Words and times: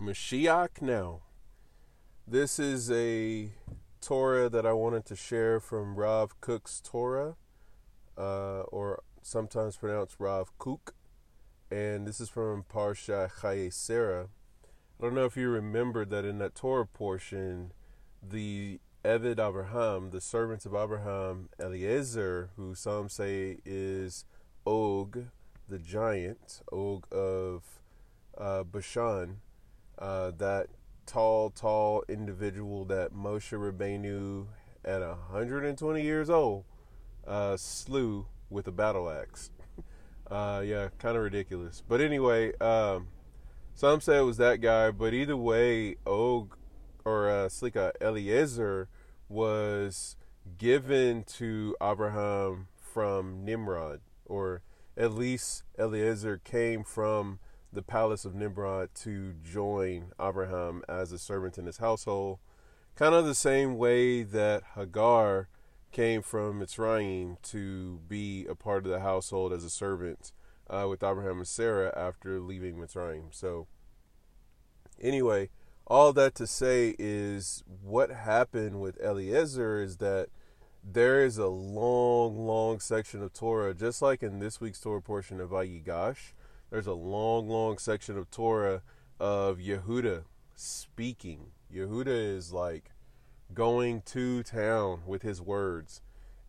Mashiach 0.00 0.80
now. 0.80 1.20
This 2.26 2.58
is 2.58 2.90
a 2.90 3.50
Torah 4.00 4.48
that 4.48 4.64
I 4.64 4.72
wanted 4.72 5.04
to 5.06 5.14
share 5.14 5.60
from 5.60 5.94
Rav 5.94 6.40
Cook's 6.40 6.80
Torah, 6.80 7.36
uh, 8.16 8.60
or 8.62 9.02
sometimes 9.20 9.76
pronounced 9.76 10.16
Rav 10.18 10.56
Kook. 10.56 10.94
And 11.70 12.06
this 12.06 12.18
is 12.18 12.30
from 12.30 12.64
Parsha 12.64 13.30
Chaye 13.30 13.70
Sarah. 13.70 14.28
I 14.98 15.04
don't 15.04 15.14
know 15.14 15.26
if 15.26 15.36
you 15.36 15.50
remember 15.50 16.06
that 16.06 16.24
in 16.24 16.38
that 16.38 16.54
Torah 16.54 16.86
portion, 16.86 17.72
the 18.26 18.80
Eved 19.04 19.38
Abraham, 19.38 20.12
the 20.12 20.22
servants 20.22 20.64
of 20.64 20.74
Abraham, 20.74 21.50
Eliezer, 21.58 22.48
who 22.56 22.74
some 22.74 23.10
say 23.10 23.58
is 23.66 24.24
Og, 24.66 25.26
the 25.68 25.78
giant, 25.78 26.62
Og 26.72 27.06
of 27.12 27.64
uh, 28.38 28.62
Bashan, 28.62 29.40
uh, 30.00 30.32
that 30.38 30.68
tall, 31.06 31.50
tall 31.50 32.04
individual 32.08 32.84
that 32.86 33.12
Moshe 33.12 33.52
Rabbeinu, 33.52 34.46
at 34.84 35.00
120 35.00 36.02
years 36.02 36.30
old, 36.30 36.64
uh, 37.26 37.56
slew 37.56 38.26
with 38.48 38.66
a 38.66 38.72
battle 38.72 39.10
axe. 39.10 39.50
Uh, 40.30 40.62
yeah, 40.64 40.90
kind 40.98 41.16
of 41.16 41.24
ridiculous. 41.24 41.82
But 41.88 42.00
anyway, 42.00 42.56
um, 42.60 43.08
some 43.74 44.00
say 44.00 44.18
it 44.18 44.22
was 44.22 44.36
that 44.36 44.60
guy, 44.60 44.92
but 44.92 45.12
either 45.12 45.36
way, 45.36 45.96
Og 46.06 46.56
or 47.04 47.28
uh, 47.28 47.48
Slika 47.48 47.92
Eliezer 48.00 48.88
was 49.28 50.14
given 50.56 51.24
to 51.24 51.74
Abraham 51.82 52.68
from 52.78 53.44
Nimrod, 53.44 54.02
or 54.24 54.62
at 54.96 55.12
least 55.12 55.64
Eliezer 55.78 56.38
came 56.38 56.84
from 56.84 57.40
the 57.72 57.82
palace 57.82 58.24
of 58.24 58.34
Nimrod 58.34 58.90
to 58.96 59.34
join 59.44 60.12
Abraham 60.20 60.82
as 60.88 61.12
a 61.12 61.18
servant 61.18 61.58
in 61.58 61.66
his 61.66 61.78
household. 61.78 62.38
Kind 62.96 63.14
of 63.14 63.24
the 63.24 63.34
same 63.34 63.76
way 63.76 64.22
that 64.22 64.62
Hagar 64.74 65.48
came 65.92 66.22
from 66.22 66.60
Mitzrayim 66.60 67.40
to 67.42 68.00
be 68.08 68.46
a 68.46 68.54
part 68.54 68.84
of 68.84 68.92
the 68.92 69.00
household 69.00 69.52
as 69.52 69.64
a 69.64 69.70
servant 69.70 70.32
uh, 70.68 70.86
with 70.88 71.02
Abraham 71.02 71.38
and 71.38 71.48
Sarah 71.48 71.92
after 71.96 72.40
leaving 72.40 72.76
Mitzrayim. 72.76 73.32
So, 73.32 73.66
anyway, 75.00 75.50
all 75.86 76.12
that 76.12 76.34
to 76.36 76.46
say 76.46 76.94
is 76.98 77.64
what 77.82 78.10
happened 78.10 78.80
with 78.80 79.00
Eliezer 79.00 79.82
is 79.82 79.96
that 79.96 80.28
there 80.82 81.24
is 81.24 81.38
a 81.38 81.48
long, 81.48 82.46
long 82.46 82.80
section 82.80 83.22
of 83.22 83.32
Torah, 83.32 83.74
just 83.74 84.00
like 84.00 84.22
in 84.22 84.38
this 84.38 84.60
week's 84.60 84.80
Torah 84.80 85.02
portion 85.02 85.40
of 85.40 85.50
Vayigash 85.50 86.32
there's 86.70 86.86
a 86.86 86.94
long, 86.94 87.48
long 87.48 87.78
section 87.78 88.16
of 88.16 88.30
Torah 88.30 88.82
of 89.18 89.58
Yehuda 89.58 90.24
speaking. 90.54 91.52
Yehuda 91.72 92.36
is 92.36 92.52
like 92.52 92.92
going 93.52 94.02
to 94.02 94.42
town 94.42 95.02
with 95.06 95.22
his 95.22 95.40
words. 95.40 96.00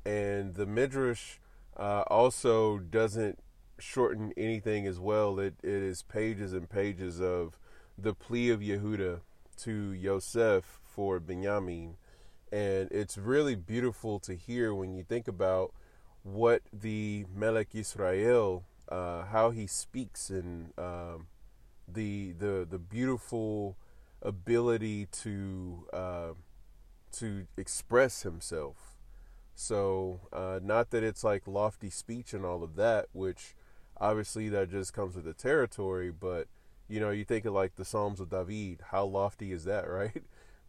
And 0.05 0.55
the 0.55 0.65
Midrash 0.65 1.37
uh, 1.75 2.03
also 2.07 2.77
doesn't 2.77 3.39
shorten 3.79 4.31
anything 4.37 4.85
as 4.85 4.99
well. 4.99 5.39
It, 5.39 5.55
it 5.63 5.69
is 5.69 6.03
pages 6.03 6.53
and 6.53 6.69
pages 6.69 7.19
of 7.19 7.57
the 7.97 8.13
plea 8.13 8.49
of 8.49 8.59
Yehuda 8.59 9.21
to 9.57 9.91
Yosef 9.91 10.79
for 10.83 11.19
Benjamin. 11.19 11.97
And 12.51 12.91
it's 12.91 13.17
really 13.17 13.55
beautiful 13.55 14.19
to 14.19 14.35
hear 14.35 14.73
when 14.73 14.93
you 14.93 15.03
think 15.03 15.27
about 15.27 15.73
what 16.23 16.61
the 16.71 17.25
Melech 17.33 17.73
Israel 17.73 18.65
uh, 18.91 19.25
how 19.25 19.51
he 19.51 19.65
speaks 19.65 20.29
and 20.29 20.77
um, 20.77 21.27
the 21.87 22.33
the 22.33 22.67
the 22.69 22.77
beautiful 22.77 23.77
ability 24.21 25.07
to 25.07 25.87
uh, 25.93 26.33
to 27.13 27.47
express 27.57 28.23
himself. 28.23 28.97
So 29.55 30.21
uh, 30.33 30.59
not 30.61 30.91
that 30.91 31.03
it's 31.03 31.23
like 31.23 31.47
lofty 31.47 31.89
speech 31.89 32.33
and 32.33 32.45
all 32.45 32.63
of 32.63 32.75
that, 32.75 33.07
which 33.13 33.55
obviously 33.99 34.49
that 34.49 34.69
just 34.69 34.93
comes 34.93 35.15
with 35.15 35.25
the 35.25 35.33
territory. 35.33 36.11
But 36.11 36.47
you 36.87 36.99
know, 36.99 37.11
you 37.11 37.23
think 37.23 37.45
of 37.45 37.53
like 37.53 37.75
the 37.75 37.85
Psalms 37.85 38.19
of 38.19 38.29
David. 38.29 38.79
How 38.91 39.05
lofty 39.05 39.51
is 39.51 39.63
that, 39.63 39.89
right? 39.89 40.23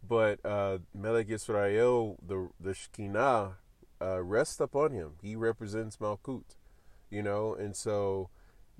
But 0.07 0.39
uh, 0.45 0.79
Melech 0.93 1.29
Israel, 1.29 2.17
the 2.25 2.49
the 2.59 2.73
Shekinah, 2.73 3.57
uh, 4.01 4.23
rests 4.23 4.59
upon 4.61 4.91
him. 4.91 5.13
He 5.21 5.35
represents 5.35 5.97
Malkut 5.97 6.55
you 7.13 7.21
know? 7.21 7.53
And 7.53 7.75
so 7.75 8.29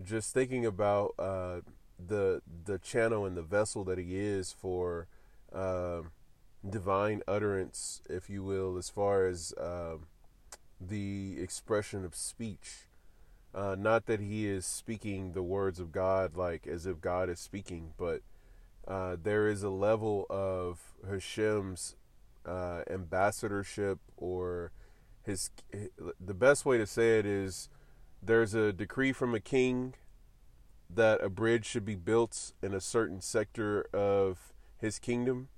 just 0.04 0.34
thinking 0.34 0.66
about 0.66 1.14
uh, 1.20 1.60
the 2.08 2.42
the 2.66 2.80
channel 2.80 3.26
and 3.26 3.38
the 3.38 3.44
vessel 3.44 3.84
that 3.84 3.98
he 3.98 4.18
is 4.18 4.52
for 4.52 5.08
uh, 5.54 6.02
divine 6.68 7.22
utterance 7.28 8.02
if 8.10 8.30
you 8.30 8.44
will 8.44 8.78
as 8.78 8.90
far 8.90 9.28
as 9.28 9.54
uh, 9.54 9.96
the 10.82 11.36
expression 11.40 12.04
of 12.04 12.16
speech 12.16 12.88
uh, 13.54 13.76
not 13.78 14.08
that 14.08 14.20
he 14.20 14.48
is 14.48 14.66
speaking 14.66 15.34
the 15.34 15.44
words 15.44 15.80
of 15.80 15.92
God 15.92 16.36
like 16.36 16.66
as 16.66 16.86
if 16.86 17.00
God 17.00 17.30
is 17.30 17.40
speaking 17.40 17.94
but 17.98 18.22
uh, 18.88 19.16
there 19.22 19.48
is 19.48 19.64
a 19.64 19.70
level 19.70 20.26
of 20.30 20.80
Hashem's 21.08 21.96
uh, 22.46 22.82
ambassadorship 22.90 24.00
or 24.18 24.72
his 25.24 25.52
the 26.20 26.34
best 26.34 26.66
way 26.66 26.78
to 26.78 26.86
say 26.88 27.20
it 27.20 27.26
is 27.26 27.70
there's 28.26 28.54
a 28.54 28.72
decree 28.72 29.12
from 29.12 29.36
a 29.36 29.40
king 29.40 29.96
that 30.90 31.24
a 31.24 31.30
bridge 31.30 31.66
should 31.66 31.86
be 31.86 31.96
built 31.96 32.54
in 32.62 32.74
a 32.74 32.82
certain 32.82 33.22
sector 33.22 33.88
of 33.94 34.54
his 34.78 35.00
kingdom. 35.00 35.50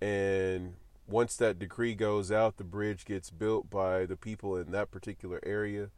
And 0.00 0.74
once 1.06 1.36
that 1.36 1.58
decree 1.58 1.94
goes 1.94 2.30
out, 2.30 2.56
the 2.56 2.64
bridge 2.64 3.04
gets 3.04 3.30
built 3.30 3.70
by 3.70 4.06
the 4.06 4.16
people 4.16 4.56
in 4.56 4.70
that 4.72 4.90
particular 4.90 5.40
area. 5.44 5.90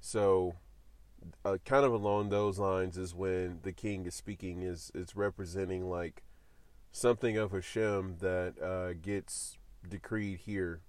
So, 0.00 0.56
uh, 1.44 1.58
kind 1.64 1.84
of 1.84 1.92
along 1.92 2.28
those 2.28 2.58
lines 2.58 2.96
is 2.96 3.14
when 3.14 3.60
the 3.62 3.72
king 3.72 4.06
is 4.06 4.14
speaking, 4.14 4.62
is 4.62 4.92
it's 4.94 5.16
representing 5.16 5.88
like 5.88 6.22
something 6.92 7.36
of 7.36 7.52
Hashem 7.52 8.16
that 8.20 8.54
uh, 8.62 8.94
gets 8.94 9.58
decreed 9.88 10.40
here. 10.40 10.80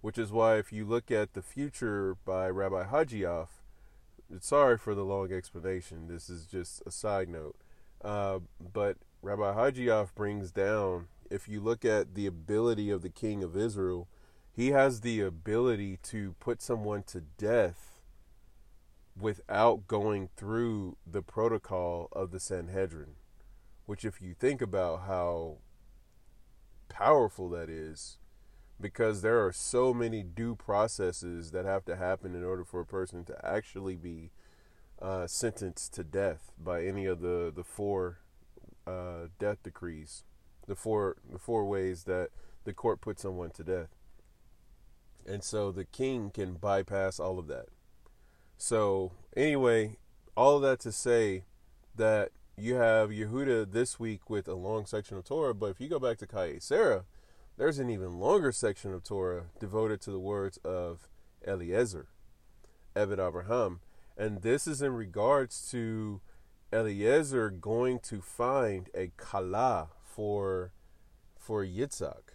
Which 0.00 0.16
is 0.16 0.30
why, 0.30 0.58
if 0.58 0.72
you 0.72 0.84
look 0.84 1.10
at 1.10 1.34
the 1.34 1.42
future 1.42 2.16
by 2.24 2.48
Rabbi 2.50 2.84
Hajioff, 2.84 3.48
sorry 4.40 4.78
for 4.78 4.94
the 4.94 5.04
long 5.04 5.32
explanation. 5.32 6.08
This 6.08 6.28
is 6.28 6.46
just 6.46 6.82
a 6.86 6.90
side 6.90 7.28
note. 7.28 7.56
Uh, 8.02 8.40
but 8.72 8.96
Rabbi 9.22 9.54
Hajioff 9.54 10.14
brings 10.14 10.52
down, 10.52 11.08
if 11.30 11.48
you 11.48 11.60
look 11.60 11.84
at 11.84 12.14
the 12.14 12.26
ability 12.26 12.90
of 12.90 13.02
the 13.02 13.10
king 13.10 13.42
of 13.42 13.56
Israel, 13.56 14.08
he 14.52 14.70
has 14.70 15.00
the 15.00 15.20
ability 15.20 15.98
to 16.04 16.34
put 16.40 16.62
someone 16.62 17.02
to 17.04 17.20
death 17.20 18.00
without 19.20 19.86
going 19.86 20.28
through 20.36 20.96
the 21.06 21.22
protocol 21.22 22.08
of 22.12 22.30
the 22.30 22.40
Sanhedrin. 22.40 23.14
Which, 23.86 24.04
if 24.04 24.20
you 24.20 24.34
think 24.34 24.60
about 24.60 25.02
how 25.06 25.58
powerful 26.88 27.48
that 27.50 27.70
is, 27.70 28.18
because 28.80 29.22
there 29.22 29.44
are 29.44 29.52
so 29.52 29.92
many 29.92 30.22
due 30.22 30.54
processes 30.54 31.50
that 31.50 31.64
have 31.64 31.84
to 31.86 31.96
happen 31.96 32.34
in 32.34 32.44
order 32.44 32.64
for 32.64 32.80
a 32.80 32.86
person 32.86 33.24
to 33.24 33.36
actually 33.44 33.96
be 33.96 34.30
uh, 35.00 35.26
sentenced 35.26 35.92
to 35.94 36.04
death 36.04 36.52
by 36.58 36.84
any 36.84 37.06
of 37.06 37.20
the 37.20 37.52
the 37.54 37.64
four 37.64 38.18
uh, 38.86 39.28
death 39.38 39.62
decrees, 39.62 40.24
the 40.66 40.76
four 40.76 41.16
the 41.30 41.38
four 41.38 41.64
ways 41.64 42.04
that 42.04 42.30
the 42.64 42.72
court 42.72 43.00
puts 43.00 43.22
someone 43.22 43.50
to 43.50 43.64
death, 43.64 43.90
and 45.26 45.42
so 45.42 45.70
the 45.70 45.84
king 45.84 46.30
can 46.30 46.54
bypass 46.54 47.20
all 47.20 47.38
of 47.38 47.46
that. 47.48 47.66
So 48.56 49.12
anyway, 49.36 49.98
all 50.36 50.56
of 50.56 50.62
that 50.62 50.80
to 50.80 50.92
say 50.92 51.44
that 51.94 52.30
you 52.56 52.74
have 52.74 53.10
Yehuda 53.10 53.72
this 53.72 54.00
week 54.00 54.28
with 54.28 54.48
a 54.48 54.54
long 54.54 54.84
section 54.84 55.16
of 55.16 55.24
Torah, 55.24 55.54
but 55.54 55.66
if 55.70 55.80
you 55.80 55.88
go 55.88 56.00
back 56.00 56.18
to 56.18 56.26
Chayei 56.26 56.60
Sarah 56.60 57.04
there's 57.58 57.80
an 57.80 57.90
even 57.90 58.12
longer 58.12 58.52
section 58.52 58.94
of 58.94 59.02
Torah 59.02 59.46
devoted 59.58 60.00
to 60.02 60.12
the 60.12 60.20
words 60.20 60.58
of 60.58 61.08
Eliezer, 61.46 62.06
Eved 62.94 63.18
Abraham. 63.18 63.80
And 64.16 64.42
this 64.42 64.68
is 64.68 64.80
in 64.80 64.94
regards 64.94 65.68
to 65.72 66.20
Eliezer 66.72 67.50
going 67.50 67.98
to 68.00 68.20
find 68.20 68.88
a 68.94 69.10
kala 69.16 69.88
for 70.04 70.72
for 71.36 71.64
Yitzhak, 71.64 72.34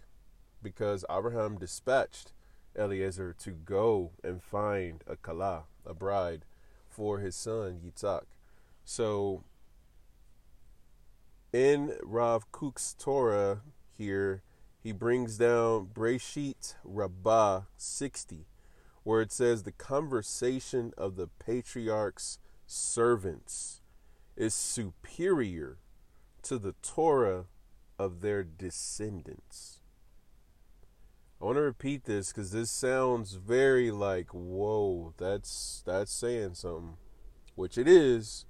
because 0.62 1.04
Abraham 1.08 1.56
dispatched 1.56 2.32
Eliezer 2.76 3.32
to 3.38 3.50
go 3.52 4.10
and 4.24 4.42
find 4.42 5.04
a 5.06 5.16
kala, 5.16 5.64
a 5.86 5.94
bride, 5.94 6.44
for 6.88 7.20
his 7.20 7.36
son 7.36 7.80
Yitzhak. 7.84 8.24
So 8.84 9.44
in 11.52 11.94
Rav 12.02 12.50
Kook's 12.50 12.94
Torah 12.98 13.60
here, 13.96 14.42
he 14.84 14.92
brings 14.92 15.38
down 15.38 15.88
Breshit 15.94 16.74
Rabbah 16.84 17.62
60, 17.78 18.46
where 19.02 19.22
it 19.22 19.32
says 19.32 19.62
the 19.62 19.72
conversation 19.72 20.92
of 20.98 21.16
the 21.16 21.26
patriarch's 21.26 22.38
servants 22.66 23.80
is 24.36 24.52
superior 24.52 25.78
to 26.42 26.58
the 26.58 26.74
Torah 26.82 27.46
of 27.98 28.20
their 28.20 28.44
descendants. 28.44 29.80
I 31.40 31.46
want 31.46 31.56
to 31.56 31.62
repeat 31.62 32.04
this 32.04 32.28
because 32.28 32.50
this 32.50 32.70
sounds 32.70 33.34
very 33.34 33.90
like, 33.90 34.28
whoa, 34.34 35.14
that's 35.16 35.82
that's 35.86 36.12
saying 36.12 36.54
something, 36.54 36.98
which 37.54 37.78
it 37.78 37.88
is, 37.88 38.44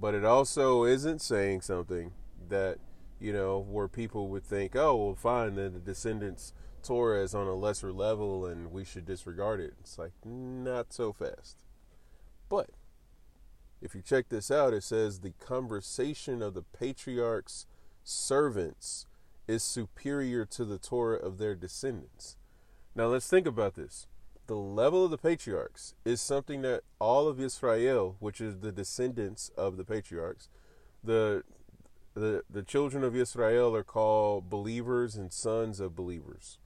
but 0.00 0.14
it 0.14 0.24
also 0.24 0.84
isn't 0.84 1.20
saying 1.20 1.62
something 1.62 2.12
that 2.48 2.78
you 3.24 3.32
know 3.32 3.58
where 3.58 3.88
people 3.88 4.28
would 4.28 4.44
think, 4.44 4.76
oh, 4.76 4.94
well, 4.94 5.14
fine, 5.14 5.54
then 5.54 5.72
the 5.72 5.78
descendants 5.80 6.52
Torah 6.82 7.22
is 7.22 7.34
on 7.34 7.46
a 7.46 7.54
lesser 7.54 7.90
level 7.90 8.44
and 8.44 8.70
we 8.70 8.84
should 8.84 9.06
disregard 9.06 9.60
it. 9.60 9.72
It's 9.80 9.98
like 9.98 10.12
not 10.22 10.92
so 10.92 11.12
fast, 11.12 11.64
but 12.50 12.68
if 13.80 13.94
you 13.94 14.02
check 14.02 14.28
this 14.28 14.50
out, 14.50 14.74
it 14.74 14.82
says 14.82 15.20
the 15.20 15.32
conversation 15.40 16.42
of 16.42 16.52
the 16.52 16.64
patriarchs' 16.78 17.66
servants 18.02 19.06
is 19.48 19.62
superior 19.62 20.44
to 20.44 20.64
the 20.66 20.78
Torah 20.78 21.18
of 21.18 21.38
their 21.38 21.54
descendants. 21.54 22.36
Now 22.94 23.06
let's 23.06 23.28
think 23.28 23.46
about 23.46 23.74
this. 23.74 24.06
The 24.46 24.54
level 24.54 25.06
of 25.06 25.10
the 25.10 25.18
patriarchs 25.18 25.94
is 26.04 26.20
something 26.20 26.60
that 26.62 26.82
all 26.98 27.26
of 27.28 27.40
Israel, 27.40 28.16
which 28.20 28.42
is 28.42 28.58
the 28.58 28.72
descendants 28.72 29.50
of 29.56 29.78
the 29.78 29.84
patriarchs, 29.84 30.50
the 31.02 31.44
the 32.14 32.42
the 32.48 32.62
children 32.62 33.04
of 33.04 33.14
Israel 33.16 33.74
are 33.74 33.84
called 33.84 34.48
believers 34.48 35.16
and 35.16 35.32
sons 35.32 35.80
of 35.80 35.94
believers. 35.94 36.58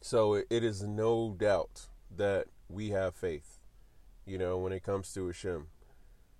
So 0.00 0.34
it 0.34 0.64
is 0.64 0.82
no 0.82 1.34
doubt 1.38 1.88
that 2.16 2.46
we 2.68 2.90
have 2.90 3.14
faith 3.14 3.60
you 4.30 4.38
know, 4.38 4.58
when 4.58 4.72
it 4.72 4.84
comes 4.84 5.12
to 5.12 5.26
Hashem. 5.26 5.66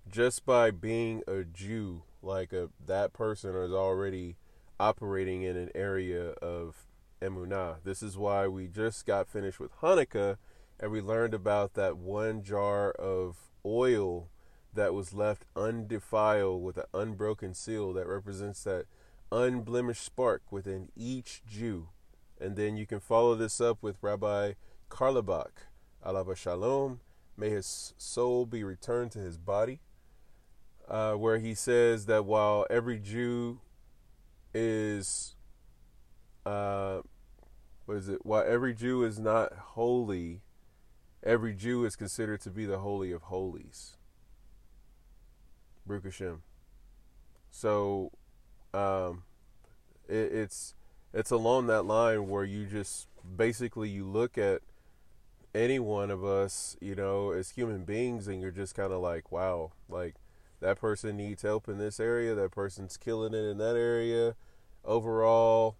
Just 0.09 0.45
by 0.45 0.71
being 0.71 1.23
a 1.27 1.43
Jew, 1.43 2.03
like 2.21 2.53
a 2.53 2.69
that 2.85 3.11
person 3.11 3.53
is 3.55 3.73
already 3.73 4.37
operating 4.79 5.43
in 5.43 5.57
an 5.57 5.69
area 5.75 6.29
of 6.41 6.87
emunah. 7.21 7.77
This 7.83 8.01
is 8.01 8.17
why 8.17 8.47
we 8.47 8.67
just 8.67 9.05
got 9.05 9.27
finished 9.27 9.59
with 9.59 9.77
Hanukkah 9.81 10.37
and 10.79 10.91
we 10.91 11.01
learned 11.01 11.33
about 11.33 11.73
that 11.73 11.97
one 11.97 12.43
jar 12.43 12.91
of 12.91 13.51
oil 13.65 14.29
that 14.73 14.93
was 14.93 15.13
left 15.13 15.45
undefiled 15.55 16.63
with 16.63 16.77
an 16.77 16.85
unbroken 16.93 17.53
seal 17.53 17.93
that 17.93 18.07
represents 18.07 18.63
that 18.63 18.85
unblemished 19.31 20.03
spark 20.03 20.41
within 20.51 20.89
each 20.95 21.41
Jew. 21.45 21.89
And 22.39 22.55
then 22.55 22.77
you 22.77 22.85
can 22.85 22.99
follow 22.99 23.35
this 23.35 23.61
up 23.61 23.77
with 23.81 23.97
Rabbi 24.01 24.53
Carlebach, 24.89 25.67
Alav 26.05 26.27
HaShalom, 26.27 26.99
May 27.37 27.49
his 27.49 27.93
soul 27.97 28.45
be 28.45 28.63
returned 28.63 29.11
to 29.11 29.19
his 29.19 29.37
body. 29.37 29.79
Uh, 30.87 31.13
where 31.13 31.39
he 31.39 31.55
says 31.55 32.05
that 32.07 32.25
while 32.25 32.67
every 32.69 32.99
Jew 32.99 33.61
is, 34.53 35.35
uh, 36.45 36.99
what 37.85 37.97
is 37.97 38.09
it? 38.09 38.25
While 38.25 38.43
every 38.45 38.73
Jew 38.73 39.03
is 39.03 39.17
not 39.17 39.53
holy, 39.53 40.41
every 41.23 41.53
Jew 41.53 41.85
is 41.85 41.95
considered 41.95 42.41
to 42.41 42.49
be 42.49 42.65
the 42.65 42.79
holy 42.79 43.11
of 43.11 43.23
holies. 43.23 43.95
Baruch 45.91 46.05
Hashem. 46.05 46.41
So, 47.49 48.11
um, 48.73 49.23
it, 50.07 50.31
it's 50.31 50.73
it's 51.13 51.31
along 51.31 51.67
that 51.67 51.83
line 51.83 52.29
where 52.29 52.45
you 52.45 52.65
just 52.65 53.09
basically 53.35 53.89
you 53.89 54.05
look 54.05 54.37
at 54.37 54.61
any 55.53 55.79
one 55.79 56.09
of 56.09 56.23
us, 56.23 56.77
you 56.79 56.95
know, 56.95 57.31
as 57.31 57.49
human 57.49 57.83
beings, 57.83 58.29
and 58.29 58.41
you're 58.41 58.51
just 58.51 58.73
kind 58.73 58.93
of 58.93 59.01
like, 59.01 59.33
wow, 59.33 59.73
like 59.89 60.15
that 60.61 60.79
person 60.79 61.17
needs 61.17 61.41
help 61.41 61.67
in 61.67 61.77
this 61.77 61.99
area, 61.99 62.33
that 62.35 62.51
person's 62.51 62.95
killing 62.95 63.33
it 63.33 63.43
in 63.43 63.57
that 63.57 63.75
area. 63.75 64.35
Overall, 64.85 65.75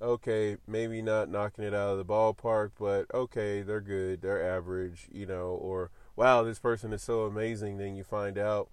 okay, 0.00 0.56
maybe 0.68 1.02
not 1.02 1.28
knocking 1.28 1.64
it 1.64 1.74
out 1.74 1.90
of 1.90 1.98
the 1.98 2.04
ballpark, 2.04 2.70
but 2.78 3.06
okay, 3.12 3.62
they're 3.62 3.80
good, 3.80 4.22
they're 4.22 4.56
average, 4.56 5.08
you 5.10 5.26
know, 5.26 5.48
or 5.48 5.90
wow, 6.14 6.44
this 6.44 6.60
person 6.60 6.92
is 6.92 7.02
so 7.02 7.22
amazing. 7.22 7.78
Then 7.78 7.96
you 7.96 8.04
find 8.04 8.38
out 8.38 8.68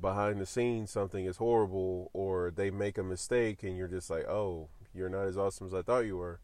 behind 0.00 0.40
the 0.40 0.46
scenes 0.46 0.90
something 0.90 1.24
is 1.24 1.36
horrible, 1.38 2.10
or 2.12 2.50
they 2.50 2.70
make 2.70 2.98
a 2.98 3.02
mistake, 3.02 3.62
and 3.62 3.76
you're 3.76 3.88
just 3.88 4.10
like, 4.10 4.28
oh, 4.28 4.68
you're 4.94 5.08
not 5.08 5.26
as 5.26 5.36
awesome 5.36 5.66
as 5.66 5.74
I 5.74 5.82
thought 5.82 6.06
you 6.06 6.16
were. 6.16 6.40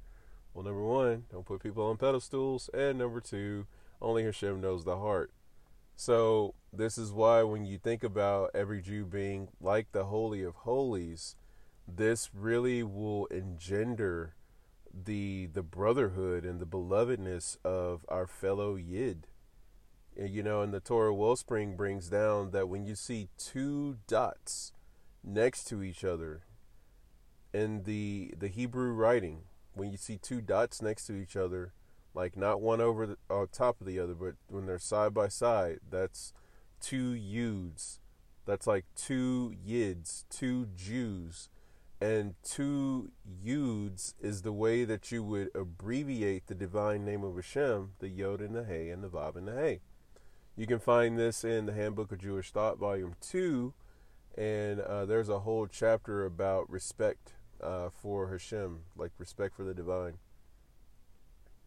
Well, 0.52 0.64
number 0.64 0.82
one, 0.84 1.24
don't 1.30 1.46
put 1.46 1.62
people 1.62 1.84
on 1.84 1.96
pedestals. 1.96 2.68
And 2.74 2.98
number 2.98 3.20
two, 3.20 3.66
only 4.02 4.24
Hashem 4.24 4.60
knows 4.60 4.84
the 4.84 4.98
heart. 4.98 5.30
So, 5.94 6.54
this 6.72 6.96
is 6.96 7.12
why 7.12 7.42
when 7.42 7.64
you 7.64 7.78
think 7.78 8.02
about 8.02 8.50
every 8.54 8.80
Jew 8.80 9.04
being 9.04 9.48
like 9.60 9.92
the 9.92 10.04
Holy 10.04 10.42
of 10.42 10.54
Holies, 10.54 11.36
this 11.86 12.30
really 12.34 12.82
will 12.82 13.26
engender 13.26 14.34
the 14.92 15.46
the 15.52 15.62
brotherhood 15.62 16.44
and 16.44 16.58
the 16.58 16.66
belovedness 16.66 17.58
of 17.64 18.04
our 18.08 18.26
fellow 18.26 18.76
Yid. 18.76 19.26
You 20.16 20.42
know, 20.42 20.60
and 20.62 20.74
the 20.74 20.80
Torah 20.80 21.14
Wellspring 21.14 21.76
brings 21.76 22.08
down 22.08 22.50
that 22.50 22.68
when 22.68 22.84
you 22.84 22.94
see 22.94 23.28
two 23.38 23.98
dots 24.06 24.72
next 25.22 25.64
to 25.68 25.82
each 25.82 26.04
other 26.04 26.42
in 27.52 27.84
the 27.84 28.34
the 28.36 28.48
Hebrew 28.48 28.92
writing, 28.92 29.42
when 29.74 29.90
you 29.90 29.96
see 29.96 30.18
two 30.18 30.40
dots 30.40 30.82
next 30.82 31.06
to 31.06 31.14
each 31.14 31.36
other, 31.36 31.72
like 32.14 32.36
not 32.36 32.60
one 32.60 32.80
over 32.80 33.06
the 33.06 33.16
on 33.28 33.48
top 33.52 33.80
of 33.80 33.86
the 33.86 33.98
other, 33.98 34.14
but 34.14 34.34
when 34.48 34.66
they're 34.66 34.78
side 34.78 35.14
by 35.14 35.28
side, 35.28 35.78
that's 35.88 36.32
two 36.80 37.12
yuds. 37.12 37.98
That's 38.46 38.66
like 38.66 38.86
two 38.96 39.54
yids, 39.64 40.24
two 40.28 40.66
Jews. 40.74 41.48
And 42.02 42.34
two 42.42 43.12
yuds 43.44 44.14
is 44.20 44.40
the 44.40 44.54
way 44.54 44.84
that 44.84 45.12
you 45.12 45.22
would 45.22 45.50
abbreviate 45.54 46.46
the 46.46 46.54
divine 46.54 47.04
name 47.04 47.22
of 47.22 47.36
Hashem, 47.36 47.92
the 47.98 48.08
yod 48.08 48.40
and 48.40 48.54
the 48.54 48.64
hey 48.64 48.88
and 48.88 49.04
the 49.04 49.08
vav 49.08 49.36
and 49.36 49.46
the 49.46 49.52
hey. 49.52 49.80
You 50.60 50.66
can 50.66 50.78
find 50.78 51.18
this 51.18 51.42
in 51.42 51.64
the 51.64 51.72
Handbook 51.72 52.12
of 52.12 52.18
Jewish 52.18 52.50
Thought, 52.50 52.76
Volume 52.76 53.14
2, 53.22 53.72
and 54.36 54.80
uh, 54.80 55.06
there's 55.06 55.30
a 55.30 55.38
whole 55.38 55.66
chapter 55.66 56.26
about 56.26 56.68
respect 56.68 57.32
uh, 57.62 57.88
for 57.88 58.28
Hashem, 58.28 58.80
like 58.94 59.12
respect 59.16 59.56
for 59.56 59.64
the 59.64 59.72
divine. 59.72 60.18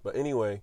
But 0.04 0.16
anyway, 0.16 0.62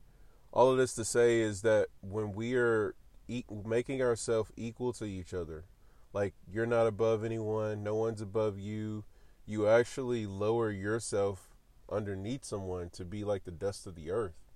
all 0.53 0.71
of 0.71 0.79
this 0.79 0.95
to 0.95 1.05
say 1.05 1.41
is 1.41 1.63
that 1.63 1.89
when 2.03 2.33
we 2.33 2.55
are 2.55 2.95
e- 3.27 3.43
making 3.67 4.01
ourselves 4.01 4.53
equal 4.57 4.93
to 4.93 5.07
each 5.07 5.35
other, 5.35 5.65
like 6.13 6.35
you're 6.49 6.67
not 6.67 6.87
above 6.87 7.25
anyone, 7.25 7.83
no 7.83 7.97
one's 7.97 8.21
above 8.21 8.61
you, 8.61 9.03
you 9.45 9.67
actually 9.67 10.25
lower 10.25 10.71
yourself 10.71 11.49
underneath 11.91 12.45
someone 12.45 12.91
to 12.91 13.05
be 13.05 13.25
like 13.25 13.43
the 13.43 13.51
dust 13.51 13.89
of 13.89 13.97
the 13.97 14.13
earth. 14.13 14.53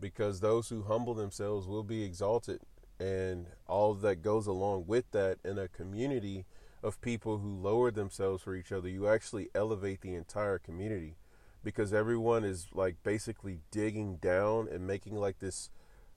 Because 0.00 0.40
those 0.40 0.70
who 0.70 0.84
humble 0.84 1.12
themselves 1.12 1.66
will 1.66 1.82
be 1.82 2.02
exalted, 2.02 2.60
and 3.00 3.46
all 3.66 3.94
that 3.94 4.22
goes 4.22 4.46
along 4.46 4.84
with 4.86 5.10
that 5.12 5.38
in 5.44 5.58
a 5.58 5.68
community 5.68 6.44
of 6.82 7.00
people 7.00 7.38
who 7.38 7.48
lower 7.48 7.90
themselves 7.90 8.42
for 8.42 8.54
each 8.54 8.72
other, 8.72 8.88
you 8.88 9.08
actually 9.08 9.48
elevate 9.54 10.00
the 10.00 10.14
entire 10.14 10.58
community 10.58 11.16
because 11.62 11.92
everyone 11.92 12.44
is 12.44 12.68
like 12.72 12.96
basically 13.02 13.60
digging 13.70 14.16
down 14.16 14.68
and 14.68 14.86
making 14.86 15.16
like 15.16 15.38
this 15.38 15.70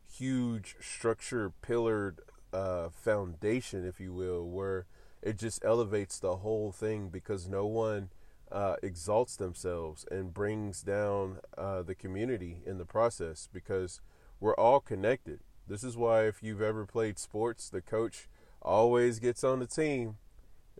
huge 0.08 0.76
structure 0.80 1.52
pillared 1.62 2.20
uh, 2.54 2.90
foundation, 2.90 3.86
if 3.86 4.00
you 4.00 4.14
will, 4.14 4.48
where 4.48 4.86
it 5.22 5.38
just 5.38 5.64
elevates 5.64 6.20
the 6.20 6.38
whole 6.38 6.72
thing 6.72 7.10
because 7.10 7.48
no 7.48 7.66
one 7.66 8.10
uh, 8.52 8.76
exalts 8.84 9.36
themselves 9.36 10.06
and 10.12 10.34
brings 10.34 10.82
down 10.82 11.38
uh, 11.58 11.82
the 11.82 11.96
community 11.96 12.58
in 12.66 12.78
the 12.78 12.86
process 12.86 13.48
because 13.52 14.02
we're 14.40 14.56
all 14.56 14.80
connected. 14.80 15.40
This 15.68 15.84
is 15.84 15.96
why, 15.96 16.24
if 16.24 16.44
you've 16.44 16.62
ever 16.62 16.86
played 16.86 17.18
sports, 17.18 17.70
the 17.70 17.82
coach 17.82 18.28
always 18.62 19.20
gets 19.20 19.44
on 19.44 19.60
the 19.60 19.68
team. 19.68 20.18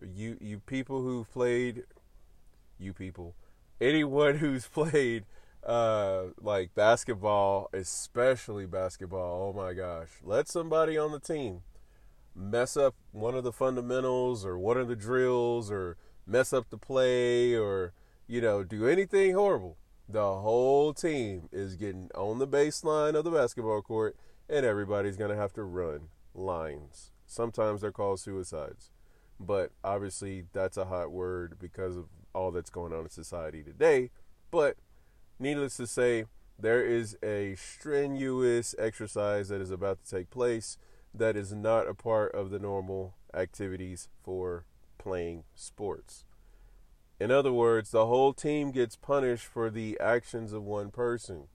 You 0.02 0.36
you 0.40 0.60
people 0.60 1.02
who've 1.02 1.30
played 1.30 1.84
you 2.78 2.92
people 2.92 3.36
anyone 3.80 4.36
who's 4.38 4.66
played 4.66 5.24
uh 5.64 6.24
like 6.40 6.74
basketball 6.74 7.68
especially 7.72 8.66
basketball 8.66 9.48
oh 9.48 9.56
my 9.56 9.72
gosh 9.72 10.08
let 10.24 10.48
somebody 10.48 10.98
on 10.98 11.12
the 11.12 11.20
team 11.20 11.62
mess 12.34 12.76
up 12.76 12.94
one 13.10 13.34
of 13.34 13.44
the 13.44 13.52
fundamentals 13.52 14.44
or 14.44 14.58
one 14.58 14.76
of 14.76 14.88
the 14.88 14.96
drills 14.96 15.70
or 15.70 15.96
mess 16.26 16.52
up 16.52 16.70
the 16.70 16.78
play 16.78 17.54
or 17.54 17.92
you 18.26 18.40
know 18.40 18.62
do 18.62 18.86
anything 18.86 19.34
horrible. 19.34 19.76
The 20.08 20.20
whole 20.20 20.92
team 20.92 21.48
is 21.52 21.76
getting 21.76 22.10
on 22.14 22.38
the 22.38 22.48
baseline 22.48 23.14
of 23.14 23.24
the 23.24 23.30
basketball 23.30 23.82
court 23.82 24.16
and 24.48 24.66
everybody's 24.66 25.16
going 25.16 25.30
to 25.30 25.36
have 25.36 25.52
to 25.52 25.62
run 25.62 26.08
lines 26.34 27.10
sometimes 27.26 27.80
they're 27.80 27.92
called 27.92 28.20
suicides 28.20 28.90
but 29.44 29.72
obviously, 29.82 30.44
that's 30.52 30.76
a 30.76 30.84
hot 30.84 31.10
word 31.10 31.56
because 31.58 31.96
of 31.96 32.06
all 32.34 32.50
that's 32.50 32.70
going 32.70 32.92
on 32.92 33.00
in 33.00 33.10
society 33.10 33.62
today. 33.62 34.10
But 34.50 34.76
needless 35.38 35.76
to 35.78 35.86
say, 35.86 36.26
there 36.58 36.84
is 36.84 37.16
a 37.22 37.56
strenuous 37.56 38.74
exercise 38.78 39.48
that 39.48 39.60
is 39.60 39.70
about 39.70 40.04
to 40.04 40.16
take 40.16 40.30
place 40.30 40.78
that 41.12 41.36
is 41.36 41.52
not 41.52 41.88
a 41.88 41.94
part 41.94 42.32
of 42.34 42.50
the 42.50 42.58
normal 42.58 43.14
activities 43.34 44.08
for 44.22 44.64
playing 44.96 45.44
sports. 45.54 46.24
In 47.18 47.30
other 47.30 47.52
words, 47.52 47.90
the 47.90 48.06
whole 48.06 48.32
team 48.32 48.70
gets 48.70 48.96
punished 48.96 49.44
for 49.44 49.70
the 49.70 49.98
actions 50.00 50.52
of 50.52 50.62
one 50.62 50.90
person. 50.90 51.48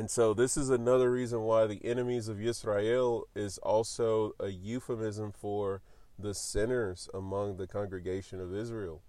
And 0.00 0.10
so 0.10 0.32
this 0.32 0.56
is 0.56 0.70
another 0.70 1.10
reason 1.10 1.42
why 1.42 1.66
the 1.66 1.84
enemies 1.84 2.26
of 2.26 2.40
Israel 2.40 3.28
is 3.34 3.58
also 3.58 4.34
a 4.40 4.48
euphemism 4.48 5.30
for 5.30 5.82
the 6.18 6.32
sinners 6.32 7.10
among 7.12 7.58
the 7.58 7.66
congregation 7.66 8.40
of 8.40 8.54
Israel. 8.54 9.02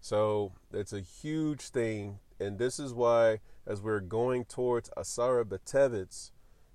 So 0.00 0.50
it's 0.72 0.92
a 0.92 0.98
huge 1.00 1.68
thing. 1.68 2.18
And 2.40 2.58
this 2.58 2.80
is 2.80 2.92
why, 2.92 3.38
as 3.68 3.80
we're 3.80 4.00
going 4.00 4.46
towards 4.46 4.90
Asara 4.96 5.44
B'Tevet, 5.44 6.32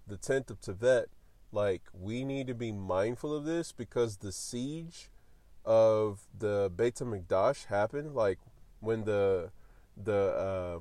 the 0.08 0.16
10th 0.16 0.50
of 0.50 0.62
Tevet, 0.62 1.08
like 1.52 1.82
we 1.92 2.24
need 2.24 2.48
to 2.48 2.56
be 2.56 2.72
mindful 2.72 3.36
of 3.36 3.44
this 3.44 3.74
because 3.74 4.16
the 4.16 4.32
siege 4.32 5.10
of 5.66 6.22
the 6.40 6.72
Beit 6.74 6.96
HaMikdash 6.96 7.66
happened, 7.66 8.16
like 8.16 8.40
when 8.80 9.04
the 9.04 9.52
the 10.02 10.14
uh, 10.14 10.80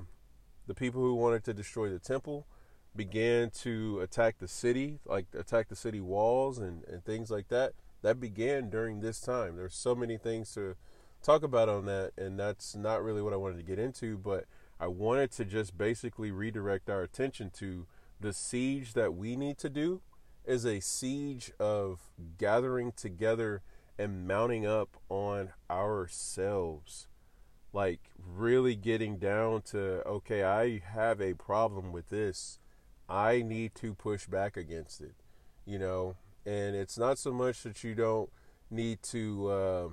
the 0.67 0.73
people 0.73 1.01
who 1.01 1.15
wanted 1.15 1.43
to 1.43 1.53
destroy 1.53 1.89
the 1.89 1.99
temple 1.99 2.47
began 2.95 3.49
to 3.49 3.99
attack 4.01 4.39
the 4.39 4.47
city, 4.47 4.99
like 5.05 5.27
attack 5.37 5.69
the 5.69 5.75
city 5.75 6.01
walls 6.01 6.57
and, 6.57 6.83
and 6.85 7.03
things 7.03 7.31
like 7.31 7.47
that. 7.49 7.73
That 8.01 8.19
began 8.19 8.69
during 8.69 8.99
this 8.99 9.21
time. 9.21 9.55
There's 9.55 9.75
so 9.75 9.95
many 9.95 10.17
things 10.17 10.53
to 10.55 10.75
talk 11.21 11.43
about 11.43 11.69
on 11.69 11.85
that, 11.85 12.11
and 12.17 12.39
that's 12.39 12.75
not 12.75 13.03
really 13.03 13.21
what 13.21 13.33
I 13.33 13.37
wanted 13.37 13.57
to 13.57 13.63
get 13.63 13.79
into, 13.79 14.17
but 14.17 14.45
I 14.79 14.87
wanted 14.87 15.31
to 15.33 15.45
just 15.45 15.77
basically 15.77 16.31
redirect 16.31 16.89
our 16.89 17.03
attention 17.03 17.51
to 17.57 17.85
the 18.19 18.33
siege 18.33 18.93
that 18.93 19.13
we 19.13 19.35
need 19.35 19.57
to 19.59 19.69
do 19.69 20.01
is 20.45 20.65
a 20.65 20.79
siege 20.79 21.51
of 21.59 21.99
gathering 22.37 22.91
together 22.91 23.61
and 23.97 24.27
mounting 24.27 24.65
up 24.65 24.97
on 25.09 25.49
ourselves. 25.69 27.07
Like 27.73 28.01
really 28.17 28.75
getting 28.75 29.17
down 29.17 29.61
to, 29.71 30.05
okay, 30.05 30.43
I 30.43 30.79
have 30.79 31.21
a 31.21 31.35
problem 31.35 31.91
with 31.91 32.09
this. 32.09 32.59
I 33.11 33.41
need 33.41 33.75
to 33.75 33.93
push 33.93 34.25
back 34.25 34.55
against 34.55 35.01
it, 35.01 35.15
you 35.65 35.77
know. 35.77 36.15
And 36.45 36.75
it's 36.75 36.97
not 36.97 37.17
so 37.17 37.31
much 37.31 37.61
that 37.63 37.83
you 37.83 37.93
don't 37.93 38.29
need 38.69 39.03
to 39.03 39.47
uh, 39.49 39.87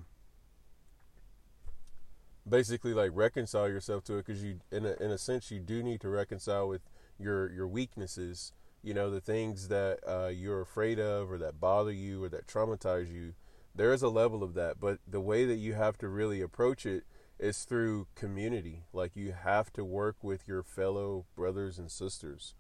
basically 2.49 2.95
like 2.95 3.11
reconcile 3.13 3.69
yourself 3.69 4.05
to 4.05 4.15
it, 4.15 4.27
because 4.27 4.45
you, 4.45 4.61
in 4.71 4.87
a 4.87 4.95
in 5.01 5.11
a 5.11 5.19
sense, 5.19 5.51
you 5.51 5.59
do 5.59 5.83
need 5.83 6.01
to 6.03 6.09
reconcile 6.09 6.69
with 6.69 6.83
your 7.19 7.51
your 7.51 7.67
weaknesses. 7.67 8.53
You 8.85 8.95
know, 8.95 9.11
the 9.11 9.21
things 9.21 9.67
that 9.67 9.99
uh, 10.07 10.29
you're 10.29 10.61
afraid 10.61 11.01
of, 11.01 11.33
or 11.33 11.39
that 11.39 11.61
bother 11.61 11.91
you, 11.91 12.23
or 12.23 12.29
that 12.29 12.47
traumatize 12.47 13.13
you. 13.13 13.35
There 13.75 13.93
is 13.93 14.03
a 14.03 14.09
level 14.09 14.45
of 14.45 14.55
that, 14.55 14.81
but 14.81 14.99
the 15.07 15.21
way 15.21 15.45
that 15.45 15.57
you 15.57 15.75
have 15.75 15.99
to 15.99 16.09
really 16.09 16.41
approach 16.41 16.87
it 16.87 17.03
is 17.39 17.65
through 17.65 18.07
community. 18.15 18.85
Like 18.93 19.17
you 19.17 19.33
have 19.33 19.73
to 19.73 19.85
work 19.85 20.17
with 20.23 20.47
your 20.47 20.63
fellow 20.63 21.27
brothers 21.37 21.79
and 21.79 21.91
sisters 21.91 22.55